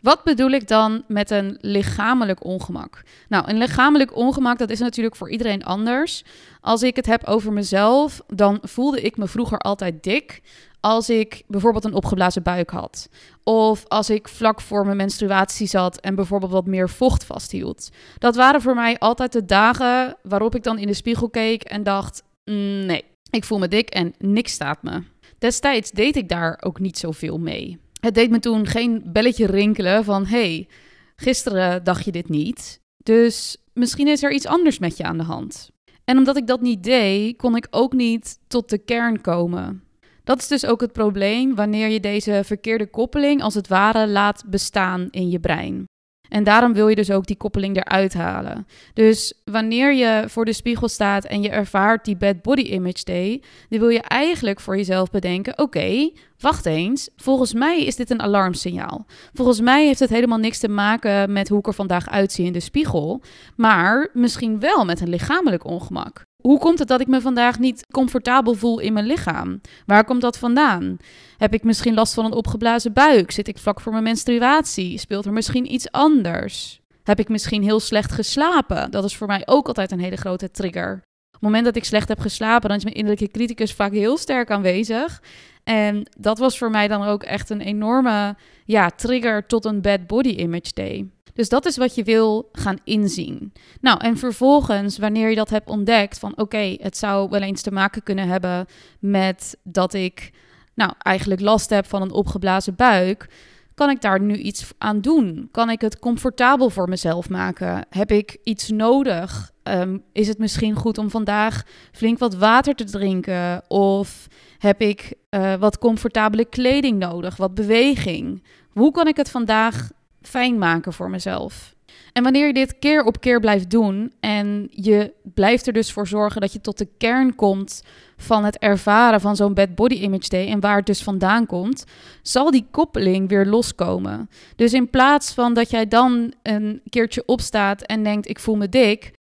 Wat 0.00 0.24
bedoel 0.24 0.50
ik 0.50 0.68
dan 0.68 1.04
met 1.08 1.30
een 1.30 1.58
lichamelijk 1.60 2.44
ongemak? 2.44 3.02
Nou, 3.28 3.48
een 3.48 3.58
lichamelijk 3.58 4.16
ongemak, 4.16 4.58
dat 4.58 4.70
is 4.70 4.78
natuurlijk 4.78 5.16
voor 5.16 5.30
iedereen 5.30 5.64
anders. 5.64 6.24
Als 6.60 6.82
ik 6.82 6.96
het 6.96 7.06
heb 7.06 7.24
over 7.24 7.52
mezelf, 7.52 8.20
dan 8.26 8.58
voelde 8.62 9.00
ik 9.00 9.16
me 9.16 9.26
vroeger 9.26 9.58
altijd 9.58 10.02
dik 10.02 10.40
als 10.80 11.10
ik 11.10 11.42
bijvoorbeeld 11.46 11.84
een 11.84 11.94
opgeblazen 11.94 12.42
buik 12.42 12.70
had. 12.70 13.08
Of 13.44 13.84
als 13.88 14.10
ik 14.10 14.28
vlak 14.28 14.60
voor 14.60 14.84
mijn 14.84 14.96
menstruatie 14.96 15.66
zat 15.66 16.00
en 16.00 16.14
bijvoorbeeld 16.14 16.52
wat 16.52 16.66
meer 16.66 16.88
vocht 16.88 17.24
vasthield. 17.24 17.90
Dat 18.18 18.36
waren 18.36 18.60
voor 18.60 18.74
mij 18.74 18.98
altijd 18.98 19.32
de 19.32 19.44
dagen 19.44 20.16
waarop 20.22 20.54
ik 20.54 20.62
dan 20.62 20.78
in 20.78 20.86
de 20.86 20.94
spiegel 20.94 21.30
keek 21.30 21.62
en 21.62 21.82
dacht: 21.82 22.22
mm, 22.44 22.86
nee, 22.86 23.04
ik 23.30 23.44
voel 23.44 23.58
me 23.58 23.68
dik 23.68 23.88
en 23.88 24.14
niks 24.18 24.52
staat 24.52 24.82
me. 24.82 25.02
Destijds 25.38 25.90
deed 25.90 26.16
ik 26.16 26.28
daar 26.28 26.60
ook 26.64 26.80
niet 26.80 26.98
zoveel 26.98 27.38
mee. 27.38 27.78
Het 28.00 28.14
deed 28.14 28.30
me 28.30 28.38
toen 28.38 28.66
geen 28.66 29.02
belletje 29.06 29.46
rinkelen 29.46 30.04
van: 30.04 30.26
hey, 30.26 30.68
gisteren 31.16 31.84
dacht 31.84 32.04
je 32.04 32.12
dit 32.12 32.28
niet. 32.28 32.80
Dus 33.02 33.56
misschien 33.72 34.08
is 34.08 34.22
er 34.22 34.32
iets 34.32 34.46
anders 34.46 34.78
met 34.78 34.96
je 34.96 35.04
aan 35.04 35.18
de 35.18 35.24
hand. 35.24 35.70
En 36.04 36.18
omdat 36.18 36.36
ik 36.36 36.46
dat 36.46 36.60
niet 36.60 36.82
deed, 36.82 37.36
kon 37.36 37.56
ik 37.56 37.66
ook 37.70 37.92
niet 37.92 38.38
tot 38.46 38.70
de 38.70 38.78
kern 38.78 39.20
komen. 39.20 39.82
Dat 40.26 40.38
is 40.38 40.48
dus 40.48 40.66
ook 40.66 40.80
het 40.80 40.92
probleem 40.92 41.54
wanneer 41.54 41.88
je 41.88 42.00
deze 42.00 42.40
verkeerde 42.44 42.86
koppeling 42.86 43.42
als 43.42 43.54
het 43.54 43.68
ware 43.68 44.08
laat 44.08 44.44
bestaan 44.46 45.08
in 45.10 45.30
je 45.30 45.40
brein. 45.40 45.84
En 46.28 46.44
daarom 46.44 46.72
wil 46.72 46.88
je 46.88 46.94
dus 46.94 47.10
ook 47.10 47.26
die 47.26 47.36
koppeling 47.36 47.76
eruit 47.76 48.14
halen. 48.14 48.66
Dus 48.94 49.40
wanneer 49.44 49.94
je 49.94 50.24
voor 50.26 50.44
de 50.44 50.52
spiegel 50.52 50.88
staat 50.88 51.24
en 51.24 51.42
je 51.42 51.48
ervaart 51.48 52.04
die 52.04 52.16
bad 52.16 52.42
body 52.42 52.62
image 52.62 53.04
day, 53.04 53.42
dan 53.68 53.78
wil 53.78 53.88
je 53.88 54.00
eigenlijk 54.00 54.60
voor 54.60 54.76
jezelf 54.76 55.10
bedenken: 55.10 55.58
oké, 55.58 56.10
wacht 56.38 56.66
eens, 56.66 57.08
volgens 57.16 57.54
mij 57.54 57.84
is 57.84 57.96
dit 57.96 58.10
een 58.10 58.22
alarmsignaal. 58.22 59.06
Volgens 59.32 59.60
mij 59.60 59.86
heeft 59.86 60.00
het 60.00 60.10
helemaal 60.10 60.38
niks 60.38 60.58
te 60.58 60.68
maken 60.68 61.32
met 61.32 61.48
hoe 61.48 61.58
ik 61.58 61.66
er 61.66 61.74
vandaag 61.74 62.08
uitzie 62.08 62.46
in 62.46 62.52
de 62.52 62.60
spiegel, 62.60 63.22
maar 63.56 64.10
misschien 64.12 64.60
wel 64.60 64.84
met 64.84 65.00
een 65.00 65.08
lichamelijk 65.08 65.64
ongemak. 65.64 66.24
Hoe 66.46 66.58
komt 66.58 66.78
het 66.78 66.88
dat 66.88 67.00
ik 67.00 67.06
me 67.06 67.20
vandaag 67.20 67.58
niet 67.58 67.86
comfortabel 67.90 68.54
voel 68.54 68.78
in 68.78 68.92
mijn 68.92 69.06
lichaam? 69.06 69.60
Waar 69.86 70.04
komt 70.04 70.20
dat 70.20 70.38
vandaan? 70.38 70.96
Heb 71.36 71.54
ik 71.54 71.62
misschien 71.62 71.94
last 71.94 72.14
van 72.14 72.24
een 72.24 72.32
opgeblazen 72.32 72.92
buik? 72.92 73.30
Zit 73.30 73.48
ik 73.48 73.58
vlak 73.58 73.80
voor 73.80 73.92
mijn 73.92 74.04
menstruatie? 74.04 74.98
Speelt 74.98 75.24
er 75.24 75.32
misschien 75.32 75.72
iets 75.72 75.90
anders? 75.90 76.80
Heb 77.02 77.18
ik 77.18 77.28
misschien 77.28 77.62
heel 77.62 77.80
slecht 77.80 78.12
geslapen? 78.12 78.90
Dat 78.90 79.04
is 79.04 79.16
voor 79.16 79.26
mij 79.26 79.42
ook 79.44 79.66
altijd 79.66 79.90
een 79.90 80.00
hele 80.00 80.16
grote 80.16 80.50
trigger. 80.50 80.92
Op 80.92 81.32
het 81.32 81.40
moment 81.40 81.64
dat 81.64 81.76
ik 81.76 81.84
slecht 81.84 82.08
heb 82.08 82.20
geslapen, 82.20 82.68
dan 82.68 82.78
is 82.78 82.84
mijn 82.84 82.96
innerlijke 82.96 83.30
criticus 83.30 83.72
vaak 83.72 83.92
heel 83.92 84.16
sterk 84.16 84.50
aanwezig. 84.50 85.22
En 85.64 86.08
dat 86.18 86.38
was 86.38 86.58
voor 86.58 86.70
mij 86.70 86.88
dan 86.88 87.02
ook 87.02 87.22
echt 87.22 87.50
een 87.50 87.60
enorme 87.60 88.36
ja, 88.66 88.90
trigger 88.90 89.46
tot 89.46 89.64
een 89.64 89.80
bad 89.80 90.06
body 90.06 90.28
image 90.28 90.72
day. 90.74 91.10
Dus 91.34 91.48
dat 91.48 91.66
is 91.66 91.76
wat 91.76 91.94
je 91.94 92.02
wil 92.02 92.48
gaan 92.52 92.78
inzien. 92.84 93.52
Nou, 93.80 94.00
en 94.00 94.16
vervolgens, 94.18 94.98
wanneer 94.98 95.28
je 95.28 95.34
dat 95.36 95.50
hebt 95.50 95.68
ontdekt, 95.68 96.18
van 96.18 96.38
oké, 96.38 96.76
het 96.80 96.96
zou 96.96 97.28
wel 97.28 97.40
eens 97.40 97.62
te 97.62 97.72
maken 97.72 98.02
kunnen 98.02 98.28
hebben 98.28 98.66
met 99.00 99.56
dat 99.62 99.94
ik, 99.94 100.30
nou, 100.74 100.92
eigenlijk 100.98 101.40
last 101.40 101.70
heb 101.70 101.86
van 101.86 102.02
een 102.02 102.12
opgeblazen 102.12 102.74
buik. 102.74 103.28
Kan 103.74 103.90
ik 103.90 104.00
daar 104.00 104.20
nu 104.20 104.36
iets 104.36 104.70
aan 104.78 105.00
doen? 105.00 105.48
Kan 105.52 105.70
ik 105.70 105.80
het 105.80 105.98
comfortabel 105.98 106.70
voor 106.70 106.88
mezelf 106.88 107.28
maken? 107.28 107.86
Heb 107.90 108.10
ik 108.10 108.38
iets 108.42 108.70
nodig? 108.70 109.52
Ehm, 109.66 109.98
is 110.12 110.28
het 110.28 110.38
misschien 110.38 110.74
goed 110.74 110.98
om 110.98 111.10
vandaag 111.10 111.62
flink 111.92 112.18
wat 112.18 112.34
water 112.34 112.74
te 112.74 112.84
drinken? 112.84 113.62
Of 113.68 114.26
heb 114.58 114.80
ik 114.80 115.14
uh, 115.30 115.54
wat 115.54 115.78
comfortabele 115.78 116.44
kleding 116.44 116.98
nodig? 116.98 117.36
Wat 117.36 117.54
beweging? 117.54 118.44
Hoe 118.72 118.92
kan 118.92 119.06
ik 119.06 119.16
het 119.16 119.30
vandaag 119.30 119.88
fijn 120.26 120.58
maken 120.58 120.92
voor 120.92 121.10
mezelf. 121.10 121.74
En 122.12 122.22
wanneer 122.22 122.46
je 122.46 122.52
dit 122.52 122.78
keer 122.78 123.04
op 123.04 123.20
keer 123.20 123.40
blijft 123.40 123.70
doen 123.70 124.12
en 124.20 124.68
je 124.70 125.12
blijft 125.22 125.66
er 125.66 125.72
dus 125.72 125.92
voor 125.92 126.06
zorgen 126.06 126.40
dat 126.40 126.52
je 126.52 126.60
tot 126.60 126.78
de 126.78 126.88
kern 126.98 127.34
komt 127.34 127.82
van 128.16 128.44
het 128.44 128.58
ervaren 128.58 129.20
van 129.20 129.36
zo'n 129.36 129.54
bad 129.54 129.74
body 129.74 129.94
image 129.94 130.28
day 130.28 130.48
en 130.48 130.60
waar 130.60 130.76
het 130.76 130.86
dus 130.86 131.02
vandaan 131.02 131.46
komt, 131.46 131.84
zal 132.22 132.50
die 132.50 132.66
koppeling 132.70 133.28
weer 133.28 133.46
loskomen. 133.46 134.30
Dus 134.56 134.72
in 134.72 134.90
plaats 134.90 135.32
van 135.32 135.54
dat 135.54 135.70
jij 135.70 135.88
dan 135.88 136.32
een 136.42 136.80
keertje 136.88 137.22
opstaat 137.26 137.82
en 137.82 138.02
denkt 138.02 138.28
ik 138.28 138.38
voel 138.38 138.56
me 138.56 138.68
dik, 138.68 139.12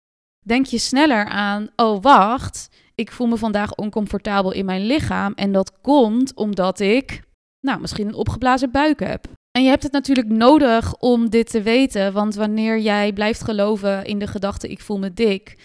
denk 0.46 0.66
je 0.66 0.78
sneller 0.78 1.24
aan 1.24 1.68
oh 1.76 2.02
wacht, 2.02 2.68
ik 2.94 3.12
voel 3.12 3.26
me 3.26 3.36
vandaag 3.36 3.74
oncomfortabel 3.74 4.52
in 4.52 4.64
mijn 4.64 4.86
lichaam 4.86 5.32
en 5.34 5.52
dat 5.52 5.80
komt 5.80 6.34
omdat 6.34 6.80
ik 6.80 7.20
nou 7.60 7.80
misschien 7.80 8.08
een 8.08 8.14
opgeblazen 8.14 8.70
buik 8.70 9.00
heb. 9.00 9.28
En 9.50 9.62
je 9.62 9.68
hebt 9.68 9.82
het 9.82 9.92
natuurlijk 9.92 10.28
nodig 10.28 10.94
om 10.94 11.30
dit 11.30 11.50
te 11.50 11.62
weten, 11.62 12.12
want 12.12 12.34
wanneer 12.34 12.78
jij 12.78 13.12
blijft 13.12 13.44
geloven 13.44 14.04
in 14.04 14.18
de 14.18 14.26
gedachte 14.26 14.68
ik 14.68 14.80
voel 14.80 14.98
me 14.98 15.12
dik, 15.12 15.56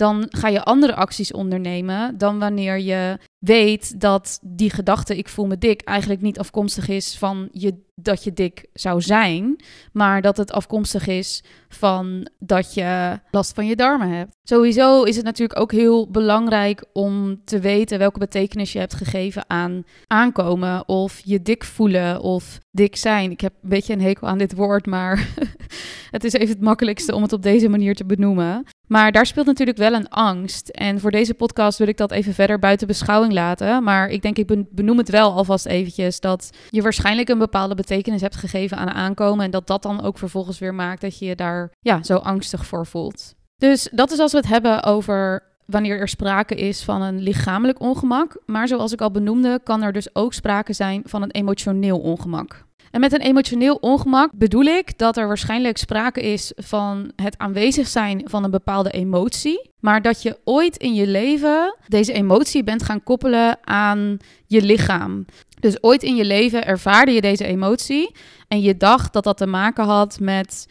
dan 0.00 0.26
ga 0.28 0.48
je 0.48 0.62
andere 0.62 0.94
acties 0.94 1.32
ondernemen 1.32 2.18
dan 2.18 2.38
wanneer 2.38 2.78
je 2.78 3.18
weet 3.38 4.00
dat 4.00 4.38
die 4.42 4.70
gedachte 4.70 5.16
ik 5.16 5.28
voel 5.28 5.46
me 5.46 5.58
dik 5.58 5.82
eigenlijk 5.82 6.20
niet 6.20 6.38
afkomstig 6.38 6.88
is 6.88 7.18
van 7.18 7.48
je, 7.52 7.74
dat 7.94 8.24
je 8.24 8.32
dik 8.32 8.66
zou 8.72 9.00
zijn, 9.02 9.56
maar 9.92 10.22
dat 10.22 10.36
het 10.36 10.52
afkomstig 10.52 11.06
is 11.06 11.42
van 11.68 12.28
dat 12.38 12.74
je 12.74 13.20
last 13.30 13.54
van 13.54 13.66
je 13.66 13.76
darmen 13.76 14.08
hebt. 14.08 14.32
Sowieso 14.42 15.02
is 15.02 15.16
het 15.16 15.24
natuurlijk 15.24 15.60
ook 15.60 15.72
heel 15.72 16.10
belangrijk 16.10 16.84
om 16.92 17.40
te 17.44 17.58
weten 17.58 17.98
welke 17.98 18.18
betekenis 18.18 18.72
je 18.72 18.78
hebt 18.78 18.94
gegeven 18.94 19.44
aan 19.46 19.84
aankomen 20.06 20.88
of 20.88 21.20
je 21.24 21.42
dik 21.42 21.64
voelen 21.64 22.20
of 22.20 22.58
dik 22.70 22.96
zijn. 22.96 23.30
Ik 23.30 23.40
heb 23.40 23.52
een 23.62 23.68
beetje 23.68 23.92
een 23.92 24.00
hekel 24.00 24.28
aan 24.28 24.38
dit 24.38 24.54
woord, 24.54 24.86
maar 24.86 25.28
het 26.16 26.24
is 26.24 26.32
even 26.32 26.48
het 26.48 26.60
makkelijkste 26.60 27.14
om 27.14 27.22
het 27.22 27.32
op 27.32 27.42
deze 27.42 27.68
manier 27.68 27.94
te 27.94 28.04
benoemen. 28.04 28.66
Maar 28.92 29.12
daar 29.12 29.26
speelt 29.26 29.46
natuurlijk 29.46 29.78
wel 29.78 29.92
een 29.92 30.08
angst. 30.08 30.68
En 30.68 31.00
voor 31.00 31.10
deze 31.10 31.34
podcast 31.34 31.78
wil 31.78 31.88
ik 31.88 31.96
dat 31.96 32.10
even 32.10 32.34
verder 32.34 32.58
buiten 32.58 32.86
beschouwing 32.86 33.32
laten. 33.32 33.82
Maar 33.82 34.08
ik 34.08 34.22
denk, 34.22 34.38
ik 34.38 34.74
benoem 34.74 34.98
het 34.98 35.08
wel 35.08 35.32
alvast 35.32 35.66
eventjes. 35.66 36.20
Dat 36.20 36.50
je 36.70 36.82
waarschijnlijk 36.82 37.28
een 37.28 37.38
bepaalde 37.38 37.74
betekenis 37.74 38.20
hebt 38.20 38.36
gegeven 38.36 38.76
aan 38.76 38.90
aankomen. 38.90 39.44
En 39.44 39.50
dat 39.50 39.66
dat 39.66 39.82
dan 39.82 40.02
ook 40.02 40.18
vervolgens 40.18 40.58
weer 40.58 40.74
maakt 40.74 41.00
dat 41.00 41.18
je 41.18 41.24
je 41.24 41.34
daar 41.36 41.72
ja, 41.80 42.02
zo 42.02 42.16
angstig 42.16 42.66
voor 42.66 42.86
voelt. 42.86 43.34
Dus 43.56 43.88
dat 43.92 44.10
is 44.10 44.18
als 44.18 44.32
we 44.32 44.38
het 44.38 44.48
hebben 44.48 44.82
over 44.82 45.42
wanneer 45.66 45.98
er 45.98 46.08
sprake 46.08 46.54
is 46.54 46.82
van 46.82 47.02
een 47.02 47.20
lichamelijk 47.20 47.80
ongemak. 47.80 48.42
Maar 48.46 48.68
zoals 48.68 48.92
ik 48.92 49.00
al 49.00 49.10
benoemde, 49.10 49.60
kan 49.64 49.82
er 49.82 49.92
dus 49.92 50.14
ook 50.14 50.32
sprake 50.32 50.72
zijn 50.72 51.02
van 51.04 51.22
een 51.22 51.30
emotioneel 51.30 51.98
ongemak. 51.98 52.68
En 52.90 53.00
met 53.00 53.12
een 53.12 53.20
emotioneel 53.20 53.74
ongemak 53.74 54.30
bedoel 54.34 54.64
ik 54.64 54.98
dat 54.98 55.16
er 55.16 55.26
waarschijnlijk 55.26 55.78
sprake 55.78 56.20
is 56.20 56.52
van 56.56 57.12
het 57.16 57.38
aanwezig 57.38 57.88
zijn 57.88 58.22
van 58.24 58.44
een 58.44 58.50
bepaalde 58.50 58.90
emotie, 58.90 59.70
maar 59.80 60.02
dat 60.02 60.22
je 60.22 60.38
ooit 60.44 60.76
in 60.76 60.94
je 60.94 61.06
leven 61.06 61.76
deze 61.88 62.12
emotie 62.12 62.64
bent 62.64 62.82
gaan 62.82 63.02
koppelen 63.02 63.58
aan 63.66 64.16
je 64.46 64.62
lichaam. 64.62 65.24
Dus 65.60 65.82
ooit 65.82 66.02
in 66.02 66.16
je 66.16 66.24
leven 66.24 66.66
ervaarde 66.66 67.12
je 67.12 67.20
deze 67.20 67.44
emotie 67.44 68.14
en 68.48 68.60
je 68.60 68.76
dacht 68.76 69.12
dat 69.12 69.24
dat 69.24 69.36
te 69.36 69.46
maken 69.46 69.84
had 69.84 70.20
met 70.20 70.66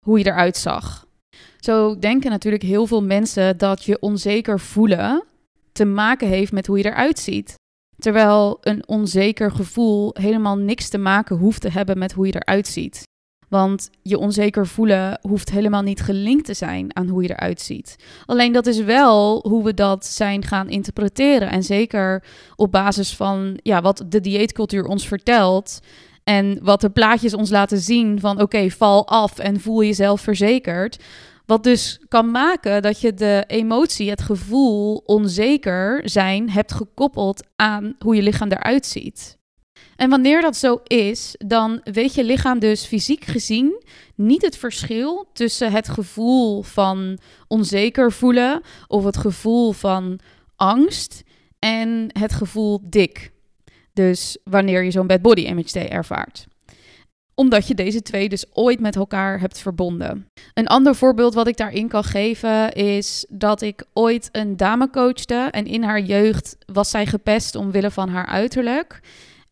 hoe 0.00 0.18
je 0.18 0.26
eruit 0.26 0.56
zag. 0.56 1.06
Zo 1.58 1.98
denken 1.98 2.30
natuurlijk 2.30 2.62
heel 2.62 2.86
veel 2.86 3.02
mensen 3.02 3.58
dat 3.58 3.84
je 3.84 4.00
onzeker 4.00 4.60
voelen 4.60 5.24
te 5.72 5.84
maken 5.84 6.28
heeft 6.28 6.52
met 6.52 6.66
hoe 6.66 6.78
je 6.78 6.84
eruit 6.84 7.18
ziet. 7.18 7.54
Terwijl 8.04 8.58
een 8.60 8.88
onzeker 8.88 9.50
gevoel 9.50 10.10
helemaal 10.20 10.56
niks 10.56 10.88
te 10.88 10.98
maken 10.98 11.36
hoeft 11.36 11.60
te 11.60 11.70
hebben 11.70 11.98
met 11.98 12.12
hoe 12.12 12.26
je 12.26 12.34
eruit 12.34 12.66
ziet. 12.66 13.02
Want 13.48 13.90
je 14.02 14.18
onzeker 14.18 14.66
voelen 14.66 15.18
hoeft 15.22 15.50
helemaal 15.50 15.82
niet 15.82 16.00
gelinkt 16.00 16.44
te 16.44 16.54
zijn 16.54 16.96
aan 16.96 17.08
hoe 17.08 17.22
je 17.22 17.30
eruit 17.30 17.60
ziet. 17.60 17.96
Alleen 18.26 18.52
dat 18.52 18.66
is 18.66 18.80
wel 18.80 19.48
hoe 19.48 19.64
we 19.64 19.74
dat 19.74 20.06
zijn 20.06 20.44
gaan 20.44 20.68
interpreteren. 20.68 21.50
En 21.50 21.62
zeker 21.62 22.24
op 22.56 22.70
basis 22.70 23.16
van 23.16 23.58
ja, 23.62 23.82
wat 23.82 24.04
de 24.08 24.20
dieetcultuur 24.20 24.84
ons 24.86 25.06
vertelt. 25.06 25.80
En 26.24 26.58
wat 26.62 26.80
de 26.80 26.90
plaatjes 26.90 27.34
ons 27.34 27.50
laten 27.50 27.78
zien 27.78 28.20
van 28.20 28.40
oké, 28.40 28.70
val 28.70 29.06
af 29.08 29.38
en 29.38 29.60
voel 29.60 29.82
jezelf 29.82 30.20
verzekerd. 30.20 30.98
Wat 31.46 31.64
dus 31.64 32.00
kan 32.08 32.30
maken 32.30 32.82
dat 32.82 33.00
je 33.00 33.14
de 33.14 33.44
emotie, 33.46 34.10
het 34.10 34.22
gevoel 34.22 34.96
onzeker 34.96 36.00
zijn 36.04 36.50
hebt 36.50 36.72
gekoppeld 36.72 37.46
aan 37.56 37.94
hoe 37.98 38.14
je 38.14 38.22
lichaam 38.22 38.48
eruit 38.48 38.86
ziet. 38.86 39.38
En 39.96 40.10
wanneer 40.10 40.40
dat 40.40 40.56
zo 40.56 40.80
is, 40.84 41.34
dan 41.46 41.80
weet 41.84 42.14
je 42.14 42.24
lichaam 42.24 42.58
dus 42.58 42.86
fysiek 42.86 43.24
gezien 43.24 43.84
niet 44.14 44.42
het 44.42 44.56
verschil 44.56 45.28
tussen 45.32 45.72
het 45.72 45.88
gevoel 45.88 46.62
van 46.62 47.18
onzeker 47.48 48.12
voelen 48.12 48.60
of 48.86 49.04
het 49.04 49.16
gevoel 49.16 49.72
van 49.72 50.18
angst 50.56 51.22
en 51.58 52.06
het 52.18 52.32
gevoel 52.32 52.80
dik. 52.82 53.32
Dus 53.92 54.38
wanneer 54.44 54.84
je 54.84 54.90
zo'n 54.90 55.06
bad 55.06 55.22
body 55.22 55.40
image 55.40 55.72
day 55.72 55.88
ervaart 55.88 56.46
omdat 57.34 57.66
je 57.66 57.74
deze 57.74 58.02
twee 58.02 58.28
dus 58.28 58.44
ooit 58.52 58.80
met 58.80 58.96
elkaar 58.96 59.40
hebt 59.40 59.58
verbonden. 59.58 60.26
Een 60.54 60.66
ander 60.66 60.94
voorbeeld 60.94 61.34
wat 61.34 61.46
ik 61.46 61.56
daarin 61.56 61.88
kan 61.88 62.04
geven 62.04 62.72
is 62.72 63.26
dat 63.28 63.62
ik 63.62 63.84
ooit 63.92 64.28
een 64.32 64.56
dame 64.56 64.90
coachte 64.90 65.48
en 65.50 65.66
in 65.66 65.82
haar 65.82 66.00
jeugd 66.00 66.56
was 66.72 66.90
zij 66.90 67.06
gepest 67.06 67.54
omwille 67.54 67.90
van 67.90 68.08
haar 68.08 68.26
uiterlijk. 68.26 69.00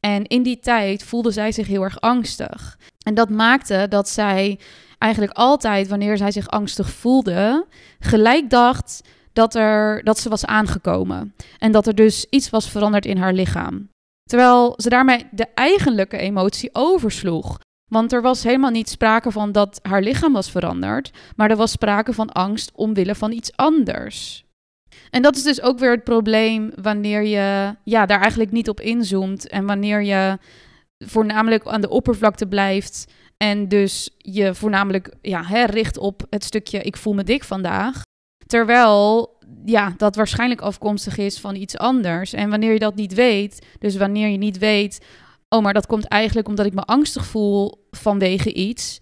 En 0.01 0.27
in 0.27 0.43
die 0.43 0.59
tijd 0.59 1.05
voelde 1.05 1.31
zij 1.31 1.53
zich 1.53 1.67
heel 1.67 1.83
erg 1.83 2.01
angstig. 2.01 2.79
En 3.05 3.15
dat 3.15 3.31
maakte 3.31 3.87
dat 3.89 4.09
zij 4.09 4.59
eigenlijk 4.99 5.33
altijd, 5.33 5.89
wanneer 5.89 6.17
zij 6.17 6.31
zich 6.31 6.49
angstig 6.49 6.91
voelde, 6.91 7.67
gelijk 7.99 8.51
dacht 8.51 9.01
dat, 9.33 9.55
er, 9.55 10.05
dat 10.05 10.19
ze 10.19 10.29
was 10.29 10.47
aangekomen. 10.47 11.35
En 11.59 11.73
dat 11.73 11.87
er 11.87 11.95
dus 11.95 12.27
iets 12.31 12.51
was 12.51 12.71
veranderd 12.71 13.07
in 13.07 13.17
haar 13.17 13.33
lichaam. 13.33 13.89
Terwijl 14.25 14.75
ze 14.77 14.89
daarmee 14.89 15.27
de 15.31 15.47
eigenlijke 15.55 16.17
emotie 16.17 16.71
oversloeg. 16.73 17.59
Want 17.93 18.13
er 18.13 18.23
was 18.23 18.43
helemaal 18.43 18.71
niet 18.71 18.89
sprake 18.89 19.31
van 19.31 19.53
dat 19.53 19.79
haar 19.83 20.03
lichaam 20.03 20.33
was 20.33 20.51
veranderd, 20.51 21.11
maar 21.37 21.51
er 21.51 21.57
was 21.57 21.71
sprake 21.71 22.13
van 22.13 22.33
angst 22.33 22.73
omwille 22.75 23.15
van 23.15 23.33
iets 23.33 23.57
anders. 23.57 24.45
En 25.11 25.23
dat 25.23 25.37
is 25.37 25.43
dus 25.43 25.63
ook 25.63 25.79
weer 25.79 25.91
het 25.91 26.05
probleem 26.05 26.73
wanneer 26.83 27.23
je 27.23 27.75
ja, 27.85 28.07
daar 28.07 28.21
eigenlijk 28.21 28.51
niet 28.51 28.69
op 28.69 28.81
inzoomt 28.81 29.49
en 29.49 29.67
wanneer 29.67 30.03
je 30.03 30.39
voornamelijk 30.99 31.67
aan 31.67 31.81
de 31.81 31.89
oppervlakte 31.89 32.47
blijft 32.47 33.13
en 33.37 33.69
dus 33.69 34.11
je 34.19 34.55
voornamelijk 34.55 35.15
ja, 35.23 35.41
richt 35.67 35.99
op 35.99 36.27
het 36.31 36.45
stukje 36.45 36.83
ik 36.83 36.97
voel 36.97 37.15
me 37.15 37.25
dik 37.25 37.45
vandaag. 37.45 38.03
Terwijl 38.47 39.31
ja, 39.65 39.95
dat 39.97 40.17
waarschijnlijk 40.17 40.61
afkomstig 40.61 41.19
is 41.19 41.41
van 41.41 41.55
iets 41.55 41.79
anders. 41.79 42.33
En 42.33 42.51
wanneer 42.51 42.73
je 42.73 42.79
dat 42.79 42.95
niet 42.95 43.15
weet, 43.15 43.67
dus 43.79 43.97
wanneer 43.97 44.29
je 44.29 44.39
niet 44.39 44.59
weet 44.59 45.01
oh, 45.53 45.63
maar 45.63 45.73
dat 45.73 45.87
komt 45.87 46.05
eigenlijk 46.05 46.49
omdat 46.49 46.67
ik 46.67 46.75
me 46.75 46.83
angstig 46.83 47.27
voel 47.27 47.87
vanwege 47.91 48.53
iets. 48.53 49.01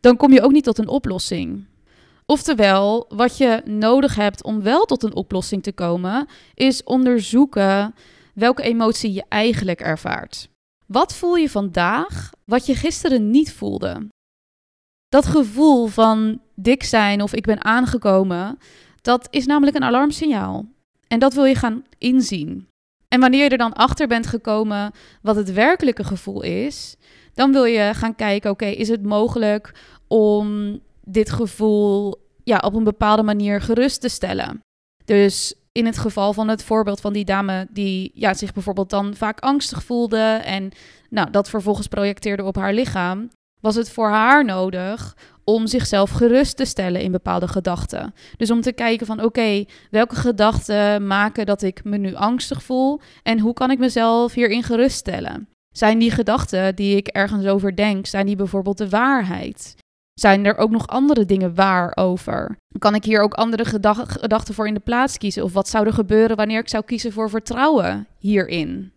dan 0.00 0.16
kom 0.16 0.32
je 0.32 0.42
ook 0.42 0.52
niet 0.52 0.64
tot 0.64 0.78
een 0.78 0.88
oplossing. 0.88 1.64
Oftewel, 2.26 3.06
wat 3.08 3.36
je 3.36 3.62
nodig 3.64 4.14
hebt 4.14 4.42
om 4.42 4.62
wel 4.62 4.84
tot 4.84 5.02
een 5.02 5.14
oplossing 5.14 5.62
te 5.62 5.72
komen, 5.72 6.26
is 6.54 6.84
onderzoeken 6.84 7.94
welke 8.34 8.62
emotie 8.62 9.12
je 9.12 9.24
eigenlijk 9.28 9.80
ervaart. 9.80 10.48
Wat 10.86 11.14
voel 11.14 11.36
je 11.36 11.50
vandaag 11.50 12.30
wat 12.44 12.66
je 12.66 12.74
gisteren 12.74 13.30
niet 13.30 13.52
voelde? 13.52 14.08
Dat 15.08 15.26
gevoel 15.26 15.86
van 15.86 16.40
dik 16.54 16.82
zijn 16.82 17.22
of 17.22 17.34
ik 17.34 17.44
ben 17.44 17.64
aangekomen, 17.64 18.58
dat 19.00 19.26
is 19.30 19.46
namelijk 19.46 19.76
een 19.76 19.84
alarmsignaal. 19.84 20.66
En 21.08 21.18
dat 21.18 21.34
wil 21.34 21.44
je 21.44 21.54
gaan 21.54 21.84
inzien. 21.98 22.68
En 23.12 23.20
wanneer 23.20 23.44
je 23.44 23.48
er 23.48 23.58
dan 23.58 23.72
achter 23.72 24.06
bent 24.06 24.26
gekomen 24.26 24.92
wat 25.22 25.36
het 25.36 25.52
werkelijke 25.52 26.04
gevoel 26.04 26.42
is, 26.42 26.96
dan 27.34 27.52
wil 27.52 27.64
je 27.64 27.94
gaan 27.94 28.14
kijken: 28.14 28.50
oké, 28.50 28.66
is 28.66 28.88
het 28.88 29.02
mogelijk 29.02 29.74
om 30.08 30.78
dit 31.04 31.30
gevoel 31.30 32.14
ja, 32.44 32.58
op 32.58 32.74
een 32.74 32.84
bepaalde 32.84 33.22
manier 33.22 33.60
gerust 33.60 34.00
te 34.00 34.08
stellen? 34.08 34.60
Dus 35.04 35.54
in 35.72 35.86
het 35.86 35.98
geval 35.98 36.32
van 36.32 36.48
het 36.48 36.64
voorbeeld 36.64 37.00
van 37.00 37.12
die 37.12 37.24
dame 37.24 37.66
die 37.70 38.10
ja, 38.14 38.34
zich 38.34 38.52
bijvoorbeeld 38.52 38.90
dan 38.90 39.14
vaak 39.14 39.40
angstig 39.40 39.82
voelde 39.82 40.40
en 40.44 40.70
nou, 41.10 41.30
dat 41.30 41.48
vervolgens 41.48 41.86
projecteerde 41.86 42.44
op 42.44 42.56
haar 42.56 42.72
lichaam, 42.72 43.28
was 43.60 43.74
het 43.74 43.90
voor 43.90 44.08
haar 44.08 44.44
nodig 44.44 45.16
om 45.44 45.66
zichzelf 45.66 46.10
gerust 46.10 46.56
te 46.56 46.64
stellen 46.64 47.00
in 47.00 47.12
bepaalde 47.12 47.48
gedachten. 47.48 48.14
Dus 48.36 48.50
om 48.50 48.60
te 48.60 48.72
kijken 48.72 49.06
van 49.06 49.22
oké, 49.22 49.64
welke 49.90 50.14
gedachten 50.14 51.06
maken 51.06 51.46
dat 51.46 51.62
ik 51.62 51.84
me 51.84 51.96
nu 51.96 52.14
angstig 52.14 52.62
voel 52.62 53.00
en 53.22 53.38
hoe 53.38 53.52
kan 53.52 53.70
ik 53.70 53.78
mezelf 53.78 54.34
hierin 54.34 54.62
geruststellen? 54.62 55.48
Zijn 55.74 55.98
die 55.98 56.10
gedachten 56.10 56.74
die 56.76 56.96
ik 56.96 57.06
ergens 57.06 57.46
over 57.46 57.76
denk, 57.76 58.06
zijn 58.06 58.26
die 58.26 58.36
bijvoorbeeld 58.36 58.78
de 58.78 58.88
waarheid? 58.88 59.74
Zijn 60.20 60.44
er 60.44 60.56
ook 60.56 60.70
nog 60.70 60.86
andere 60.86 61.24
dingen 61.24 61.54
waar 61.54 61.92
over? 61.94 62.56
Kan 62.78 62.94
ik 62.94 63.04
hier 63.04 63.20
ook 63.20 63.34
andere 63.34 63.64
gedachten 63.64 64.54
voor 64.54 64.66
in 64.66 64.74
de 64.74 64.80
plaats 64.80 65.18
kiezen? 65.18 65.44
Of 65.44 65.52
wat 65.52 65.68
zou 65.68 65.86
er 65.86 65.92
gebeuren 65.92 66.36
wanneer 66.36 66.60
ik 66.60 66.68
zou 66.68 66.84
kiezen 66.84 67.12
voor 67.12 67.30
vertrouwen 67.30 68.06
hierin? 68.18 68.92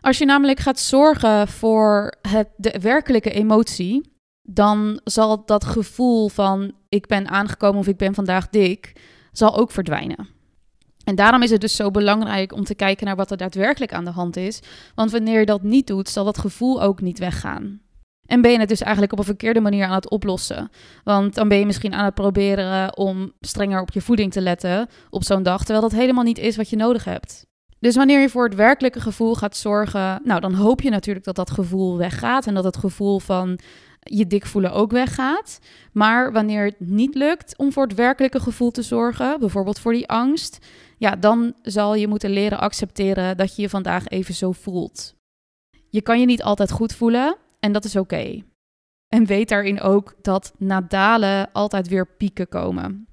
Als 0.00 0.18
je 0.18 0.24
namelijk 0.24 0.60
gaat 0.60 0.78
zorgen 0.78 1.48
voor 1.48 2.14
het, 2.28 2.48
de 2.56 2.78
werkelijke 2.80 3.30
emotie, 3.30 4.15
dan 4.46 5.00
zal 5.04 5.44
dat 5.44 5.64
gevoel 5.64 6.28
van 6.28 6.72
ik 6.88 7.06
ben 7.06 7.28
aangekomen 7.28 7.78
of 7.78 7.86
ik 7.86 7.96
ben 7.96 8.14
vandaag 8.14 8.48
dik, 8.48 8.92
zal 9.32 9.56
ook 9.56 9.70
verdwijnen. 9.70 10.28
En 11.04 11.14
daarom 11.14 11.42
is 11.42 11.50
het 11.50 11.60
dus 11.60 11.76
zo 11.76 11.90
belangrijk 11.90 12.52
om 12.52 12.64
te 12.64 12.74
kijken 12.74 13.06
naar 13.06 13.16
wat 13.16 13.30
er 13.30 13.36
daadwerkelijk 13.36 13.92
aan 13.92 14.04
de 14.04 14.10
hand 14.10 14.36
is. 14.36 14.60
Want 14.94 15.10
wanneer 15.10 15.40
je 15.40 15.46
dat 15.46 15.62
niet 15.62 15.86
doet, 15.86 16.08
zal 16.08 16.24
dat 16.24 16.38
gevoel 16.38 16.82
ook 16.82 17.00
niet 17.00 17.18
weggaan. 17.18 17.80
En 18.26 18.40
ben 18.40 18.50
je 18.50 18.58
het 18.58 18.68
dus 18.68 18.80
eigenlijk 18.80 19.12
op 19.12 19.18
een 19.18 19.24
verkeerde 19.24 19.60
manier 19.60 19.84
aan 19.84 19.94
het 19.94 20.10
oplossen. 20.10 20.70
Want 21.04 21.34
dan 21.34 21.48
ben 21.48 21.58
je 21.58 21.66
misschien 21.66 21.94
aan 21.94 22.04
het 22.04 22.14
proberen 22.14 22.96
om 22.96 23.32
strenger 23.40 23.80
op 23.80 23.92
je 23.92 24.00
voeding 24.00 24.32
te 24.32 24.40
letten 24.40 24.88
op 25.10 25.24
zo'n 25.24 25.42
dag, 25.42 25.58
terwijl 25.58 25.88
dat 25.88 25.98
helemaal 25.98 26.24
niet 26.24 26.38
is 26.38 26.56
wat 26.56 26.70
je 26.70 26.76
nodig 26.76 27.04
hebt. 27.04 27.46
Dus 27.78 27.96
wanneer 27.96 28.20
je 28.20 28.28
voor 28.28 28.44
het 28.44 28.54
werkelijke 28.54 29.00
gevoel 29.00 29.34
gaat 29.34 29.56
zorgen, 29.56 30.20
nou 30.24 30.40
dan 30.40 30.54
hoop 30.54 30.80
je 30.80 30.90
natuurlijk 30.90 31.24
dat 31.24 31.36
dat 31.36 31.50
gevoel 31.50 31.96
weggaat 31.96 32.46
en 32.46 32.54
dat 32.54 32.64
het 32.64 32.76
gevoel 32.76 33.18
van 33.18 33.58
je 34.06 34.26
dik 34.26 34.46
voelen 34.46 34.72
ook 34.72 34.90
weggaat. 34.90 35.58
Maar 35.92 36.32
wanneer 36.32 36.64
het 36.64 36.80
niet 36.80 37.14
lukt 37.14 37.56
om 37.56 37.72
voor 37.72 37.82
het 37.82 37.94
werkelijke 37.94 38.40
gevoel 38.40 38.70
te 38.70 38.82
zorgen, 38.82 39.40
bijvoorbeeld 39.40 39.78
voor 39.78 39.92
die 39.92 40.08
angst, 40.08 40.66
ja, 40.98 41.16
dan 41.16 41.54
zal 41.62 41.94
je 41.94 42.08
moeten 42.08 42.30
leren 42.30 42.60
accepteren 42.60 43.36
dat 43.36 43.56
je 43.56 43.62
je 43.62 43.68
vandaag 43.68 44.08
even 44.08 44.34
zo 44.34 44.52
voelt. 44.52 45.14
Je 45.90 46.02
kan 46.02 46.20
je 46.20 46.26
niet 46.26 46.42
altijd 46.42 46.70
goed 46.70 46.92
voelen 46.92 47.36
en 47.60 47.72
dat 47.72 47.84
is 47.84 47.96
oké. 47.96 48.42
En 49.08 49.26
weet 49.26 49.48
daarin 49.48 49.80
ook 49.80 50.14
dat 50.22 50.52
na 50.58 50.80
dalen 50.80 51.52
altijd 51.52 51.88
weer 51.88 52.06
pieken 52.06 52.48
komen. 52.48 53.08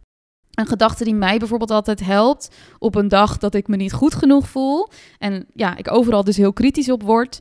Een 0.54 0.68
gedachte 0.68 1.04
die 1.04 1.16
mij 1.16 1.38
bijvoorbeeld 1.38 1.72
altijd 1.72 2.06
helpt 2.06 2.56
op 2.80 2.96
een 2.96 3.08
dag 3.08 3.38
dat 3.38 3.54
ik 3.54 3.68
me 3.68 3.76
niet 3.76 3.94
goed 3.94 4.16
genoeg 4.16 4.48
voel 4.48 4.90
en 5.18 5.46
ja, 5.54 5.78
ik 5.78 5.92
overal 5.92 6.24
dus 6.24 6.38
heel 6.38 6.54
kritisch 6.54 6.90
op 6.90 7.04
word, 7.04 7.40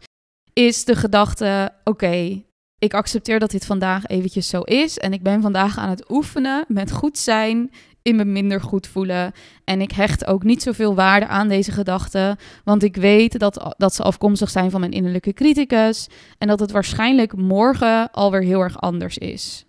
is 0.52 0.84
de 0.84 0.96
gedachte: 0.96 1.72
oké, 1.84 2.42
ik 2.82 2.94
accepteer 2.94 3.38
dat 3.38 3.50
dit 3.50 3.66
vandaag 3.66 4.06
eventjes 4.06 4.48
zo 4.48 4.60
is 4.60 4.98
en 4.98 5.12
ik 5.12 5.22
ben 5.22 5.42
vandaag 5.42 5.78
aan 5.78 5.88
het 5.88 6.10
oefenen 6.10 6.64
met 6.68 6.92
goed 6.92 7.18
zijn 7.18 7.70
in 8.02 8.16
me 8.16 8.24
minder 8.24 8.60
goed 8.60 8.86
voelen. 8.86 9.32
En 9.64 9.80
ik 9.80 9.92
hecht 9.92 10.26
ook 10.26 10.42
niet 10.42 10.62
zoveel 10.62 10.94
waarde 10.94 11.26
aan 11.26 11.48
deze 11.48 11.72
gedachten, 11.72 12.36
want 12.64 12.82
ik 12.82 12.96
weet 12.96 13.38
dat, 13.38 13.74
dat 13.78 13.94
ze 13.94 14.02
afkomstig 14.02 14.50
zijn 14.50 14.70
van 14.70 14.80
mijn 14.80 14.92
innerlijke 14.92 15.32
criticus 15.32 16.08
en 16.38 16.48
dat 16.48 16.60
het 16.60 16.70
waarschijnlijk 16.70 17.36
morgen 17.36 18.10
alweer 18.10 18.42
heel 18.42 18.60
erg 18.60 18.80
anders 18.80 19.18
is. 19.18 19.66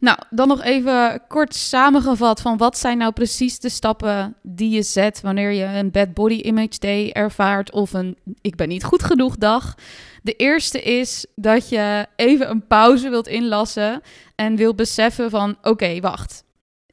Nou, 0.00 0.18
dan 0.30 0.48
nog 0.48 0.62
even 0.62 1.22
kort 1.28 1.54
samengevat 1.54 2.40
van 2.40 2.56
wat 2.56 2.78
zijn 2.78 2.98
nou 2.98 3.12
precies 3.12 3.58
de 3.58 3.68
stappen 3.68 4.36
die 4.42 4.70
je 4.70 4.82
zet 4.82 5.20
wanneer 5.20 5.50
je 5.50 5.64
een 5.64 5.90
bad 5.90 6.14
body 6.14 6.34
image 6.34 6.78
day 6.78 7.10
ervaart 7.10 7.72
of 7.72 7.92
een 7.92 8.16
ik 8.40 8.56
ben 8.56 8.68
niet 8.68 8.84
goed 8.84 9.02
genoeg 9.02 9.36
dag. 9.36 9.74
De 10.22 10.32
eerste 10.32 10.82
is 10.82 11.26
dat 11.34 11.68
je 11.68 12.06
even 12.16 12.50
een 12.50 12.66
pauze 12.66 13.08
wilt 13.08 13.28
inlassen 13.28 14.00
en 14.34 14.56
wil 14.56 14.74
beseffen 14.74 15.30
van 15.30 15.56
oké, 15.62 16.00
wacht. 16.00 16.44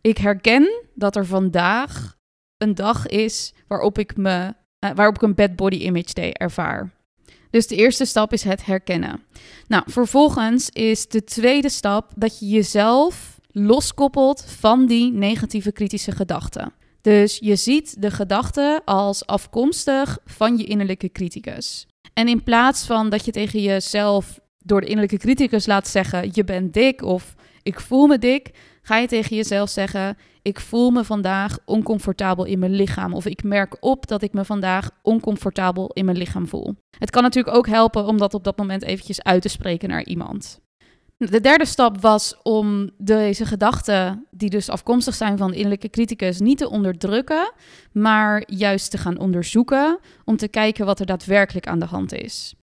Ik 0.01 0.17
herken 0.17 0.85
dat 0.93 1.15
er 1.15 1.25
vandaag 1.25 2.15
een 2.57 2.75
dag 2.75 3.07
is 3.07 3.53
waarop 3.67 3.97
ik 3.97 4.17
me 4.17 4.53
uh, 4.79 4.91
waarop 4.95 5.15
ik 5.15 5.21
een 5.21 5.35
bad 5.35 5.55
body 5.55 5.77
image 5.77 6.13
day 6.13 6.31
ervaar. 6.31 6.96
Dus 7.57 7.67
de 7.67 7.75
eerste 7.75 8.05
stap 8.05 8.33
is 8.33 8.43
het 8.43 8.65
herkennen. 8.65 9.23
Nou, 9.67 9.83
vervolgens 9.85 10.69
is 10.69 11.07
de 11.07 11.23
tweede 11.23 11.69
stap 11.69 12.11
dat 12.15 12.39
je 12.39 12.47
jezelf 12.47 13.39
loskoppelt 13.51 14.45
van 14.47 14.85
die 14.85 15.11
negatieve 15.11 15.71
kritische 15.71 16.11
gedachten. 16.11 16.73
Dus 17.01 17.37
je 17.41 17.55
ziet 17.55 18.01
de 18.01 18.11
gedachten 18.11 18.81
als 18.85 19.25
afkomstig 19.25 20.17
van 20.25 20.57
je 20.57 20.63
innerlijke 20.63 21.11
criticus. 21.11 21.87
En 22.13 22.27
in 22.27 22.43
plaats 22.43 22.85
van 22.85 23.09
dat 23.09 23.25
je 23.25 23.31
tegen 23.31 23.61
jezelf 23.61 24.39
door 24.59 24.81
de 24.81 24.87
innerlijke 24.87 25.17
criticus 25.17 25.65
laat 25.65 25.87
zeggen: 25.87 26.29
je 26.33 26.43
bent 26.43 26.73
dik 26.73 27.01
of 27.01 27.35
ik 27.63 27.79
voel 27.79 28.07
me 28.07 28.17
dik, 28.17 28.51
ga 28.81 28.97
je 28.97 29.07
tegen 29.07 29.35
jezelf 29.35 29.69
zeggen: 29.69 30.17
ik 30.47 30.59
voel 30.59 30.89
me 30.89 31.03
vandaag 31.03 31.57
oncomfortabel 31.65 32.45
in 32.45 32.59
mijn 32.59 32.71
lichaam. 32.71 33.13
Of 33.13 33.25
ik 33.25 33.43
merk 33.43 33.77
op 33.79 34.07
dat 34.07 34.21
ik 34.21 34.33
me 34.33 34.45
vandaag 34.45 34.89
oncomfortabel 35.01 35.91
in 35.93 36.05
mijn 36.05 36.17
lichaam 36.17 36.47
voel. 36.47 36.75
Het 36.99 37.09
kan 37.09 37.23
natuurlijk 37.23 37.55
ook 37.55 37.67
helpen 37.67 38.05
om 38.05 38.17
dat 38.17 38.33
op 38.33 38.43
dat 38.43 38.57
moment 38.57 38.83
eventjes 38.83 39.23
uit 39.23 39.41
te 39.41 39.49
spreken 39.49 39.89
naar 39.89 40.03
iemand. 40.03 40.59
De 41.17 41.41
derde 41.41 41.65
stap 41.65 42.01
was 42.01 42.35
om 42.43 42.89
deze 42.97 43.45
gedachten, 43.45 44.25
die 44.31 44.49
dus 44.49 44.69
afkomstig 44.69 45.15
zijn 45.15 45.37
van 45.37 45.53
innerlijke 45.53 45.89
criticus, 45.89 46.39
niet 46.39 46.57
te 46.57 46.69
onderdrukken, 46.69 47.53
maar 47.91 48.43
juist 48.45 48.91
te 48.91 48.97
gaan 48.97 49.19
onderzoeken 49.19 49.99
om 50.25 50.37
te 50.37 50.47
kijken 50.47 50.85
wat 50.85 50.99
er 50.99 51.05
daadwerkelijk 51.05 51.67
aan 51.67 51.79
de 51.79 51.85
hand 51.85 52.13
is. 52.13 52.55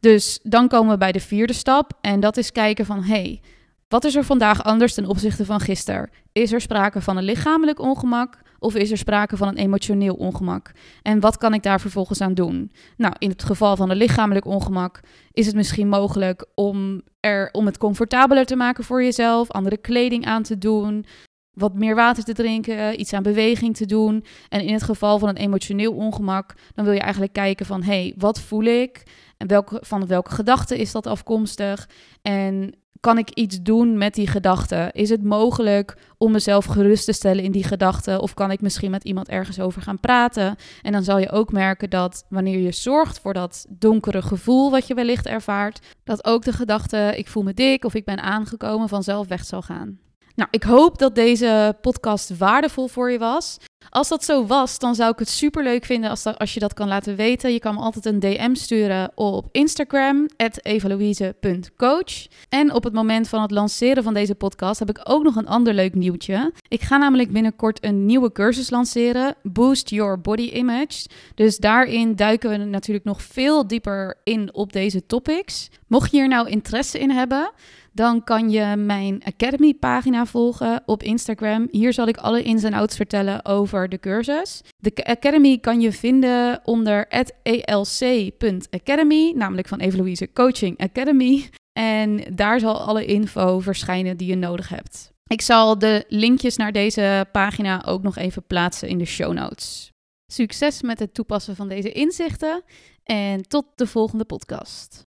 Dus 0.00 0.40
dan 0.42 0.68
komen 0.68 0.92
we 0.92 0.98
bij 0.98 1.12
de 1.12 1.20
vierde 1.20 1.52
stap 1.52 1.92
en 2.00 2.20
dat 2.20 2.36
is 2.36 2.52
kijken 2.52 2.86
van 2.86 3.02
hey, 3.02 3.40
wat 3.90 4.04
is 4.04 4.14
er 4.14 4.24
vandaag 4.24 4.64
anders 4.64 4.94
ten 4.94 5.06
opzichte 5.06 5.44
van 5.44 5.60
gisteren? 5.60 6.10
Is 6.32 6.52
er 6.52 6.60
sprake 6.60 7.00
van 7.00 7.16
een 7.16 7.24
lichamelijk 7.24 7.78
ongemak 7.78 8.38
of 8.58 8.74
is 8.74 8.90
er 8.90 8.98
sprake 8.98 9.36
van 9.36 9.48
een 9.48 9.56
emotioneel 9.56 10.14
ongemak? 10.14 10.72
En 11.02 11.20
wat 11.20 11.36
kan 11.36 11.54
ik 11.54 11.62
daar 11.62 11.80
vervolgens 11.80 12.20
aan 12.20 12.34
doen? 12.34 12.72
Nou, 12.96 13.14
in 13.18 13.30
het 13.30 13.42
geval 13.42 13.76
van 13.76 13.90
een 13.90 13.96
lichamelijk 13.96 14.46
ongemak 14.46 15.00
is 15.32 15.46
het 15.46 15.54
misschien 15.54 15.88
mogelijk 15.88 16.46
om, 16.54 17.02
er, 17.20 17.48
om 17.52 17.66
het 17.66 17.78
comfortabeler 17.78 18.46
te 18.46 18.56
maken 18.56 18.84
voor 18.84 19.02
jezelf, 19.02 19.50
andere 19.50 19.76
kleding 19.76 20.26
aan 20.26 20.42
te 20.42 20.58
doen, 20.58 21.04
wat 21.50 21.74
meer 21.74 21.94
water 21.94 22.24
te 22.24 22.32
drinken, 22.32 23.00
iets 23.00 23.12
aan 23.12 23.22
beweging 23.22 23.76
te 23.76 23.86
doen. 23.86 24.24
En 24.48 24.60
in 24.60 24.72
het 24.72 24.82
geval 24.82 25.18
van 25.18 25.28
een 25.28 25.36
emotioneel 25.36 25.92
ongemak, 25.92 26.54
dan 26.74 26.84
wil 26.84 26.94
je 26.94 27.00
eigenlijk 27.00 27.32
kijken 27.32 27.66
van, 27.66 27.82
hé, 27.82 28.02
hey, 28.02 28.14
wat 28.16 28.40
voel 28.40 28.64
ik? 28.64 29.02
En 29.36 29.46
welke, 29.46 29.78
van 29.84 30.06
welke 30.06 30.30
gedachten 30.30 30.76
is 30.76 30.92
dat 30.92 31.06
afkomstig? 31.06 31.88
En 32.22 32.74
kan 33.00 33.18
ik 33.18 33.30
iets 33.30 33.62
doen 33.62 33.98
met 33.98 34.14
die 34.14 34.26
gedachten? 34.26 34.92
Is 34.92 35.08
het 35.08 35.24
mogelijk 35.24 35.96
om 36.18 36.32
mezelf 36.32 36.64
gerust 36.64 37.04
te 37.04 37.12
stellen 37.12 37.44
in 37.44 37.52
die 37.52 37.64
gedachten? 37.64 38.20
Of 38.20 38.34
kan 38.34 38.50
ik 38.50 38.60
misschien 38.60 38.90
met 38.90 39.04
iemand 39.04 39.28
ergens 39.28 39.60
over 39.60 39.82
gaan 39.82 40.00
praten? 40.00 40.56
En 40.82 40.92
dan 40.92 41.02
zal 41.02 41.18
je 41.18 41.30
ook 41.30 41.52
merken 41.52 41.90
dat 41.90 42.24
wanneer 42.28 42.58
je 42.58 42.72
zorgt 42.72 43.20
voor 43.20 43.34
dat 43.34 43.66
donkere 43.68 44.22
gevoel 44.22 44.70
wat 44.70 44.86
je 44.86 44.94
wellicht 44.94 45.26
ervaart, 45.26 45.86
dat 46.04 46.24
ook 46.24 46.42
de 46.42 46.52
gedachte 46.52 47.12
ik 47.16 47.28
voel 47.28 47.42
me 47.42 47.54
dik 47.54 47.84
of 47.84 47.94
ik 47.94 48.04
ben 48.04 48.22
aangekomen 48.22 48.88
vanzelf 48.88 49.28
weg 49.28 49.44
zal 49.44 49.62
gaan. 49.62 49.98
Nou, 50.34 50.48
ik 50.50 50.62
hoop 50.62 50.98
dat 50.98 51.14
deze 51.14 51.76
podcast 51.80 52.36
waardevol 52.38 52.88
voor 52.88 53.10
je 53.10 53.18
was. 53.18 53.58
Als 53.88 54.08
dat 54.08 54.24
zo 54.24 54.46
was, 54.46 54.78
dan 54.78 54.94
zou 54.94 55.12
ik 55.12 55.18
het 55.18 55.28
super 55.28 55.62
leuk 55.62 55.84
vinden 55.84 56.10
als, 56.10 56.24
als 56.24 56.54
je 56.54 56.60
dat 56.60 56.74
kan 56.74 56.88
laten 56.88 57.16
weten. 57.16 57.52
Je 57.52 57.58
kan 57.58 57.74
me 57.74 57.80
altijd 57.80 58.06
een 58.06 58.20
DM 58.20 58.54
sturen 58.54 59.12
op 59.14 59.48
Instagram, 59.52 60.28
evaluise.coach. 60.62 62.26
En 62.48 62.72
op 62.72 62.84
het 62.84 62.92
moment 62.92 63.28
van 63.28 63.42
het 63.42 63.50
lanceren 63.50 64.02
van 64.02 64.14
deze 64.14 64.34
podcast 64.34 64.78
heb 64.78 64.88
ik 64.88 65.00
ook 65.02 65.22
nog 65.22 65.36
een 65.36 65.46
ander 65.46 65.74
leuk 65.74 65.94
nieuwtje. 65.94 66.52
Ik 66.68 66.80
ga 66.80 66.96
namelijk 66.96 67.32
binnenkort 67.32 67.84
een 67.84 68.06
nieuwe 68.06 68.32
cursus 68.32 68.70
lanceren, 68.70 69.34
Boost 69.42 69.90
Your 69.90 70.20
Body 70.20 70.50
Image. 70.52 71.06
Dus 71.34 71.58
daarin 71.58 72.16
duiken 72.16 72.50
we 72.50 72.56
natuurlijk 72.56 73.04
nog 73.04 73.22
veel 73.22 73.66
dieper 73.66 74.18
in 74.24 74.54
op 74.54 74.72
deze 74.72 75.06
topics. 75.06 75.68
Mocht 75.86 76.10
je 76.10 76.16
hier 76.16 76.28
nou 76.28 76.48
interesse 76.48 76.98
in 76.98 77.10
hebben, 77.10 77.52
dan 77.92 78.24
kan 78.24 78.50
je 78.50 78.76
mijn 78.76 79.22
Academy 79.24 79.74
pagina 79.74 80.26
volgen 80.26 80.82
op 80.86 81.02
Instagram. 81.02 81.68
Hier 81.70 81.92
zal 81.92 82.06
ik 82.06 82.16
alle 82.16 82.42
ins 82.42 82.62
en 82.62 82.72
outs 82.72 82.96
vertellen 82.96 83.44
over 83.44 83.88
de 83.88 83.98
cursus. 83.98 84.62
De 84.76 85.04
Academy 85.04 85.58
kan 85.58 85.80
je 85.80 85.92
vinden 85.92 86.60
onder 86.64 87.08
elc.academy, 87.42 89.32
namelijk 89.36 89.68
van 89.68 89.78
Evelouise 89.78 90.32
Coaching 90.32 90.78
Academy. 90.78 91.48
En 91.72 92.34
daar 92.34 92.60
zal 92.60 92.80
alle 92.80 93.04
info 93.04 93.60
verschijnen 93.60 94.16
die 94.16 94.28
je 94.28 94.36
nodig 94.36 94.68
hebt. 94.68 95.12
Ik 95.26 95.40
zal 95.40 95.78
de 95.78 96.04
linkjes 96.08 96.56
naar 96.56 96.72
deze 96.72 97.26
pagina 97.32 97.84
ook 97.86 98.02
nog 98.02 98.16
even 98.16 98.46
plaatsen 98.46 98.88
in 98.88 98.98
de 98.98 99.04
show 99.04 99.32
notes. 99.32 99.92
Succes 100.32 100.82
met 100.82 100.98
het 100.98 101.14
toepassen 101.14 101.56
van 101.56 101.68
deze 101.68 101.92
inzichten 101.92 102.62
en 103.04 103.48
tot 103.48 103.64
de 103.74 103.86
volgende 103.86 104.24
podcast. 104.24 105.08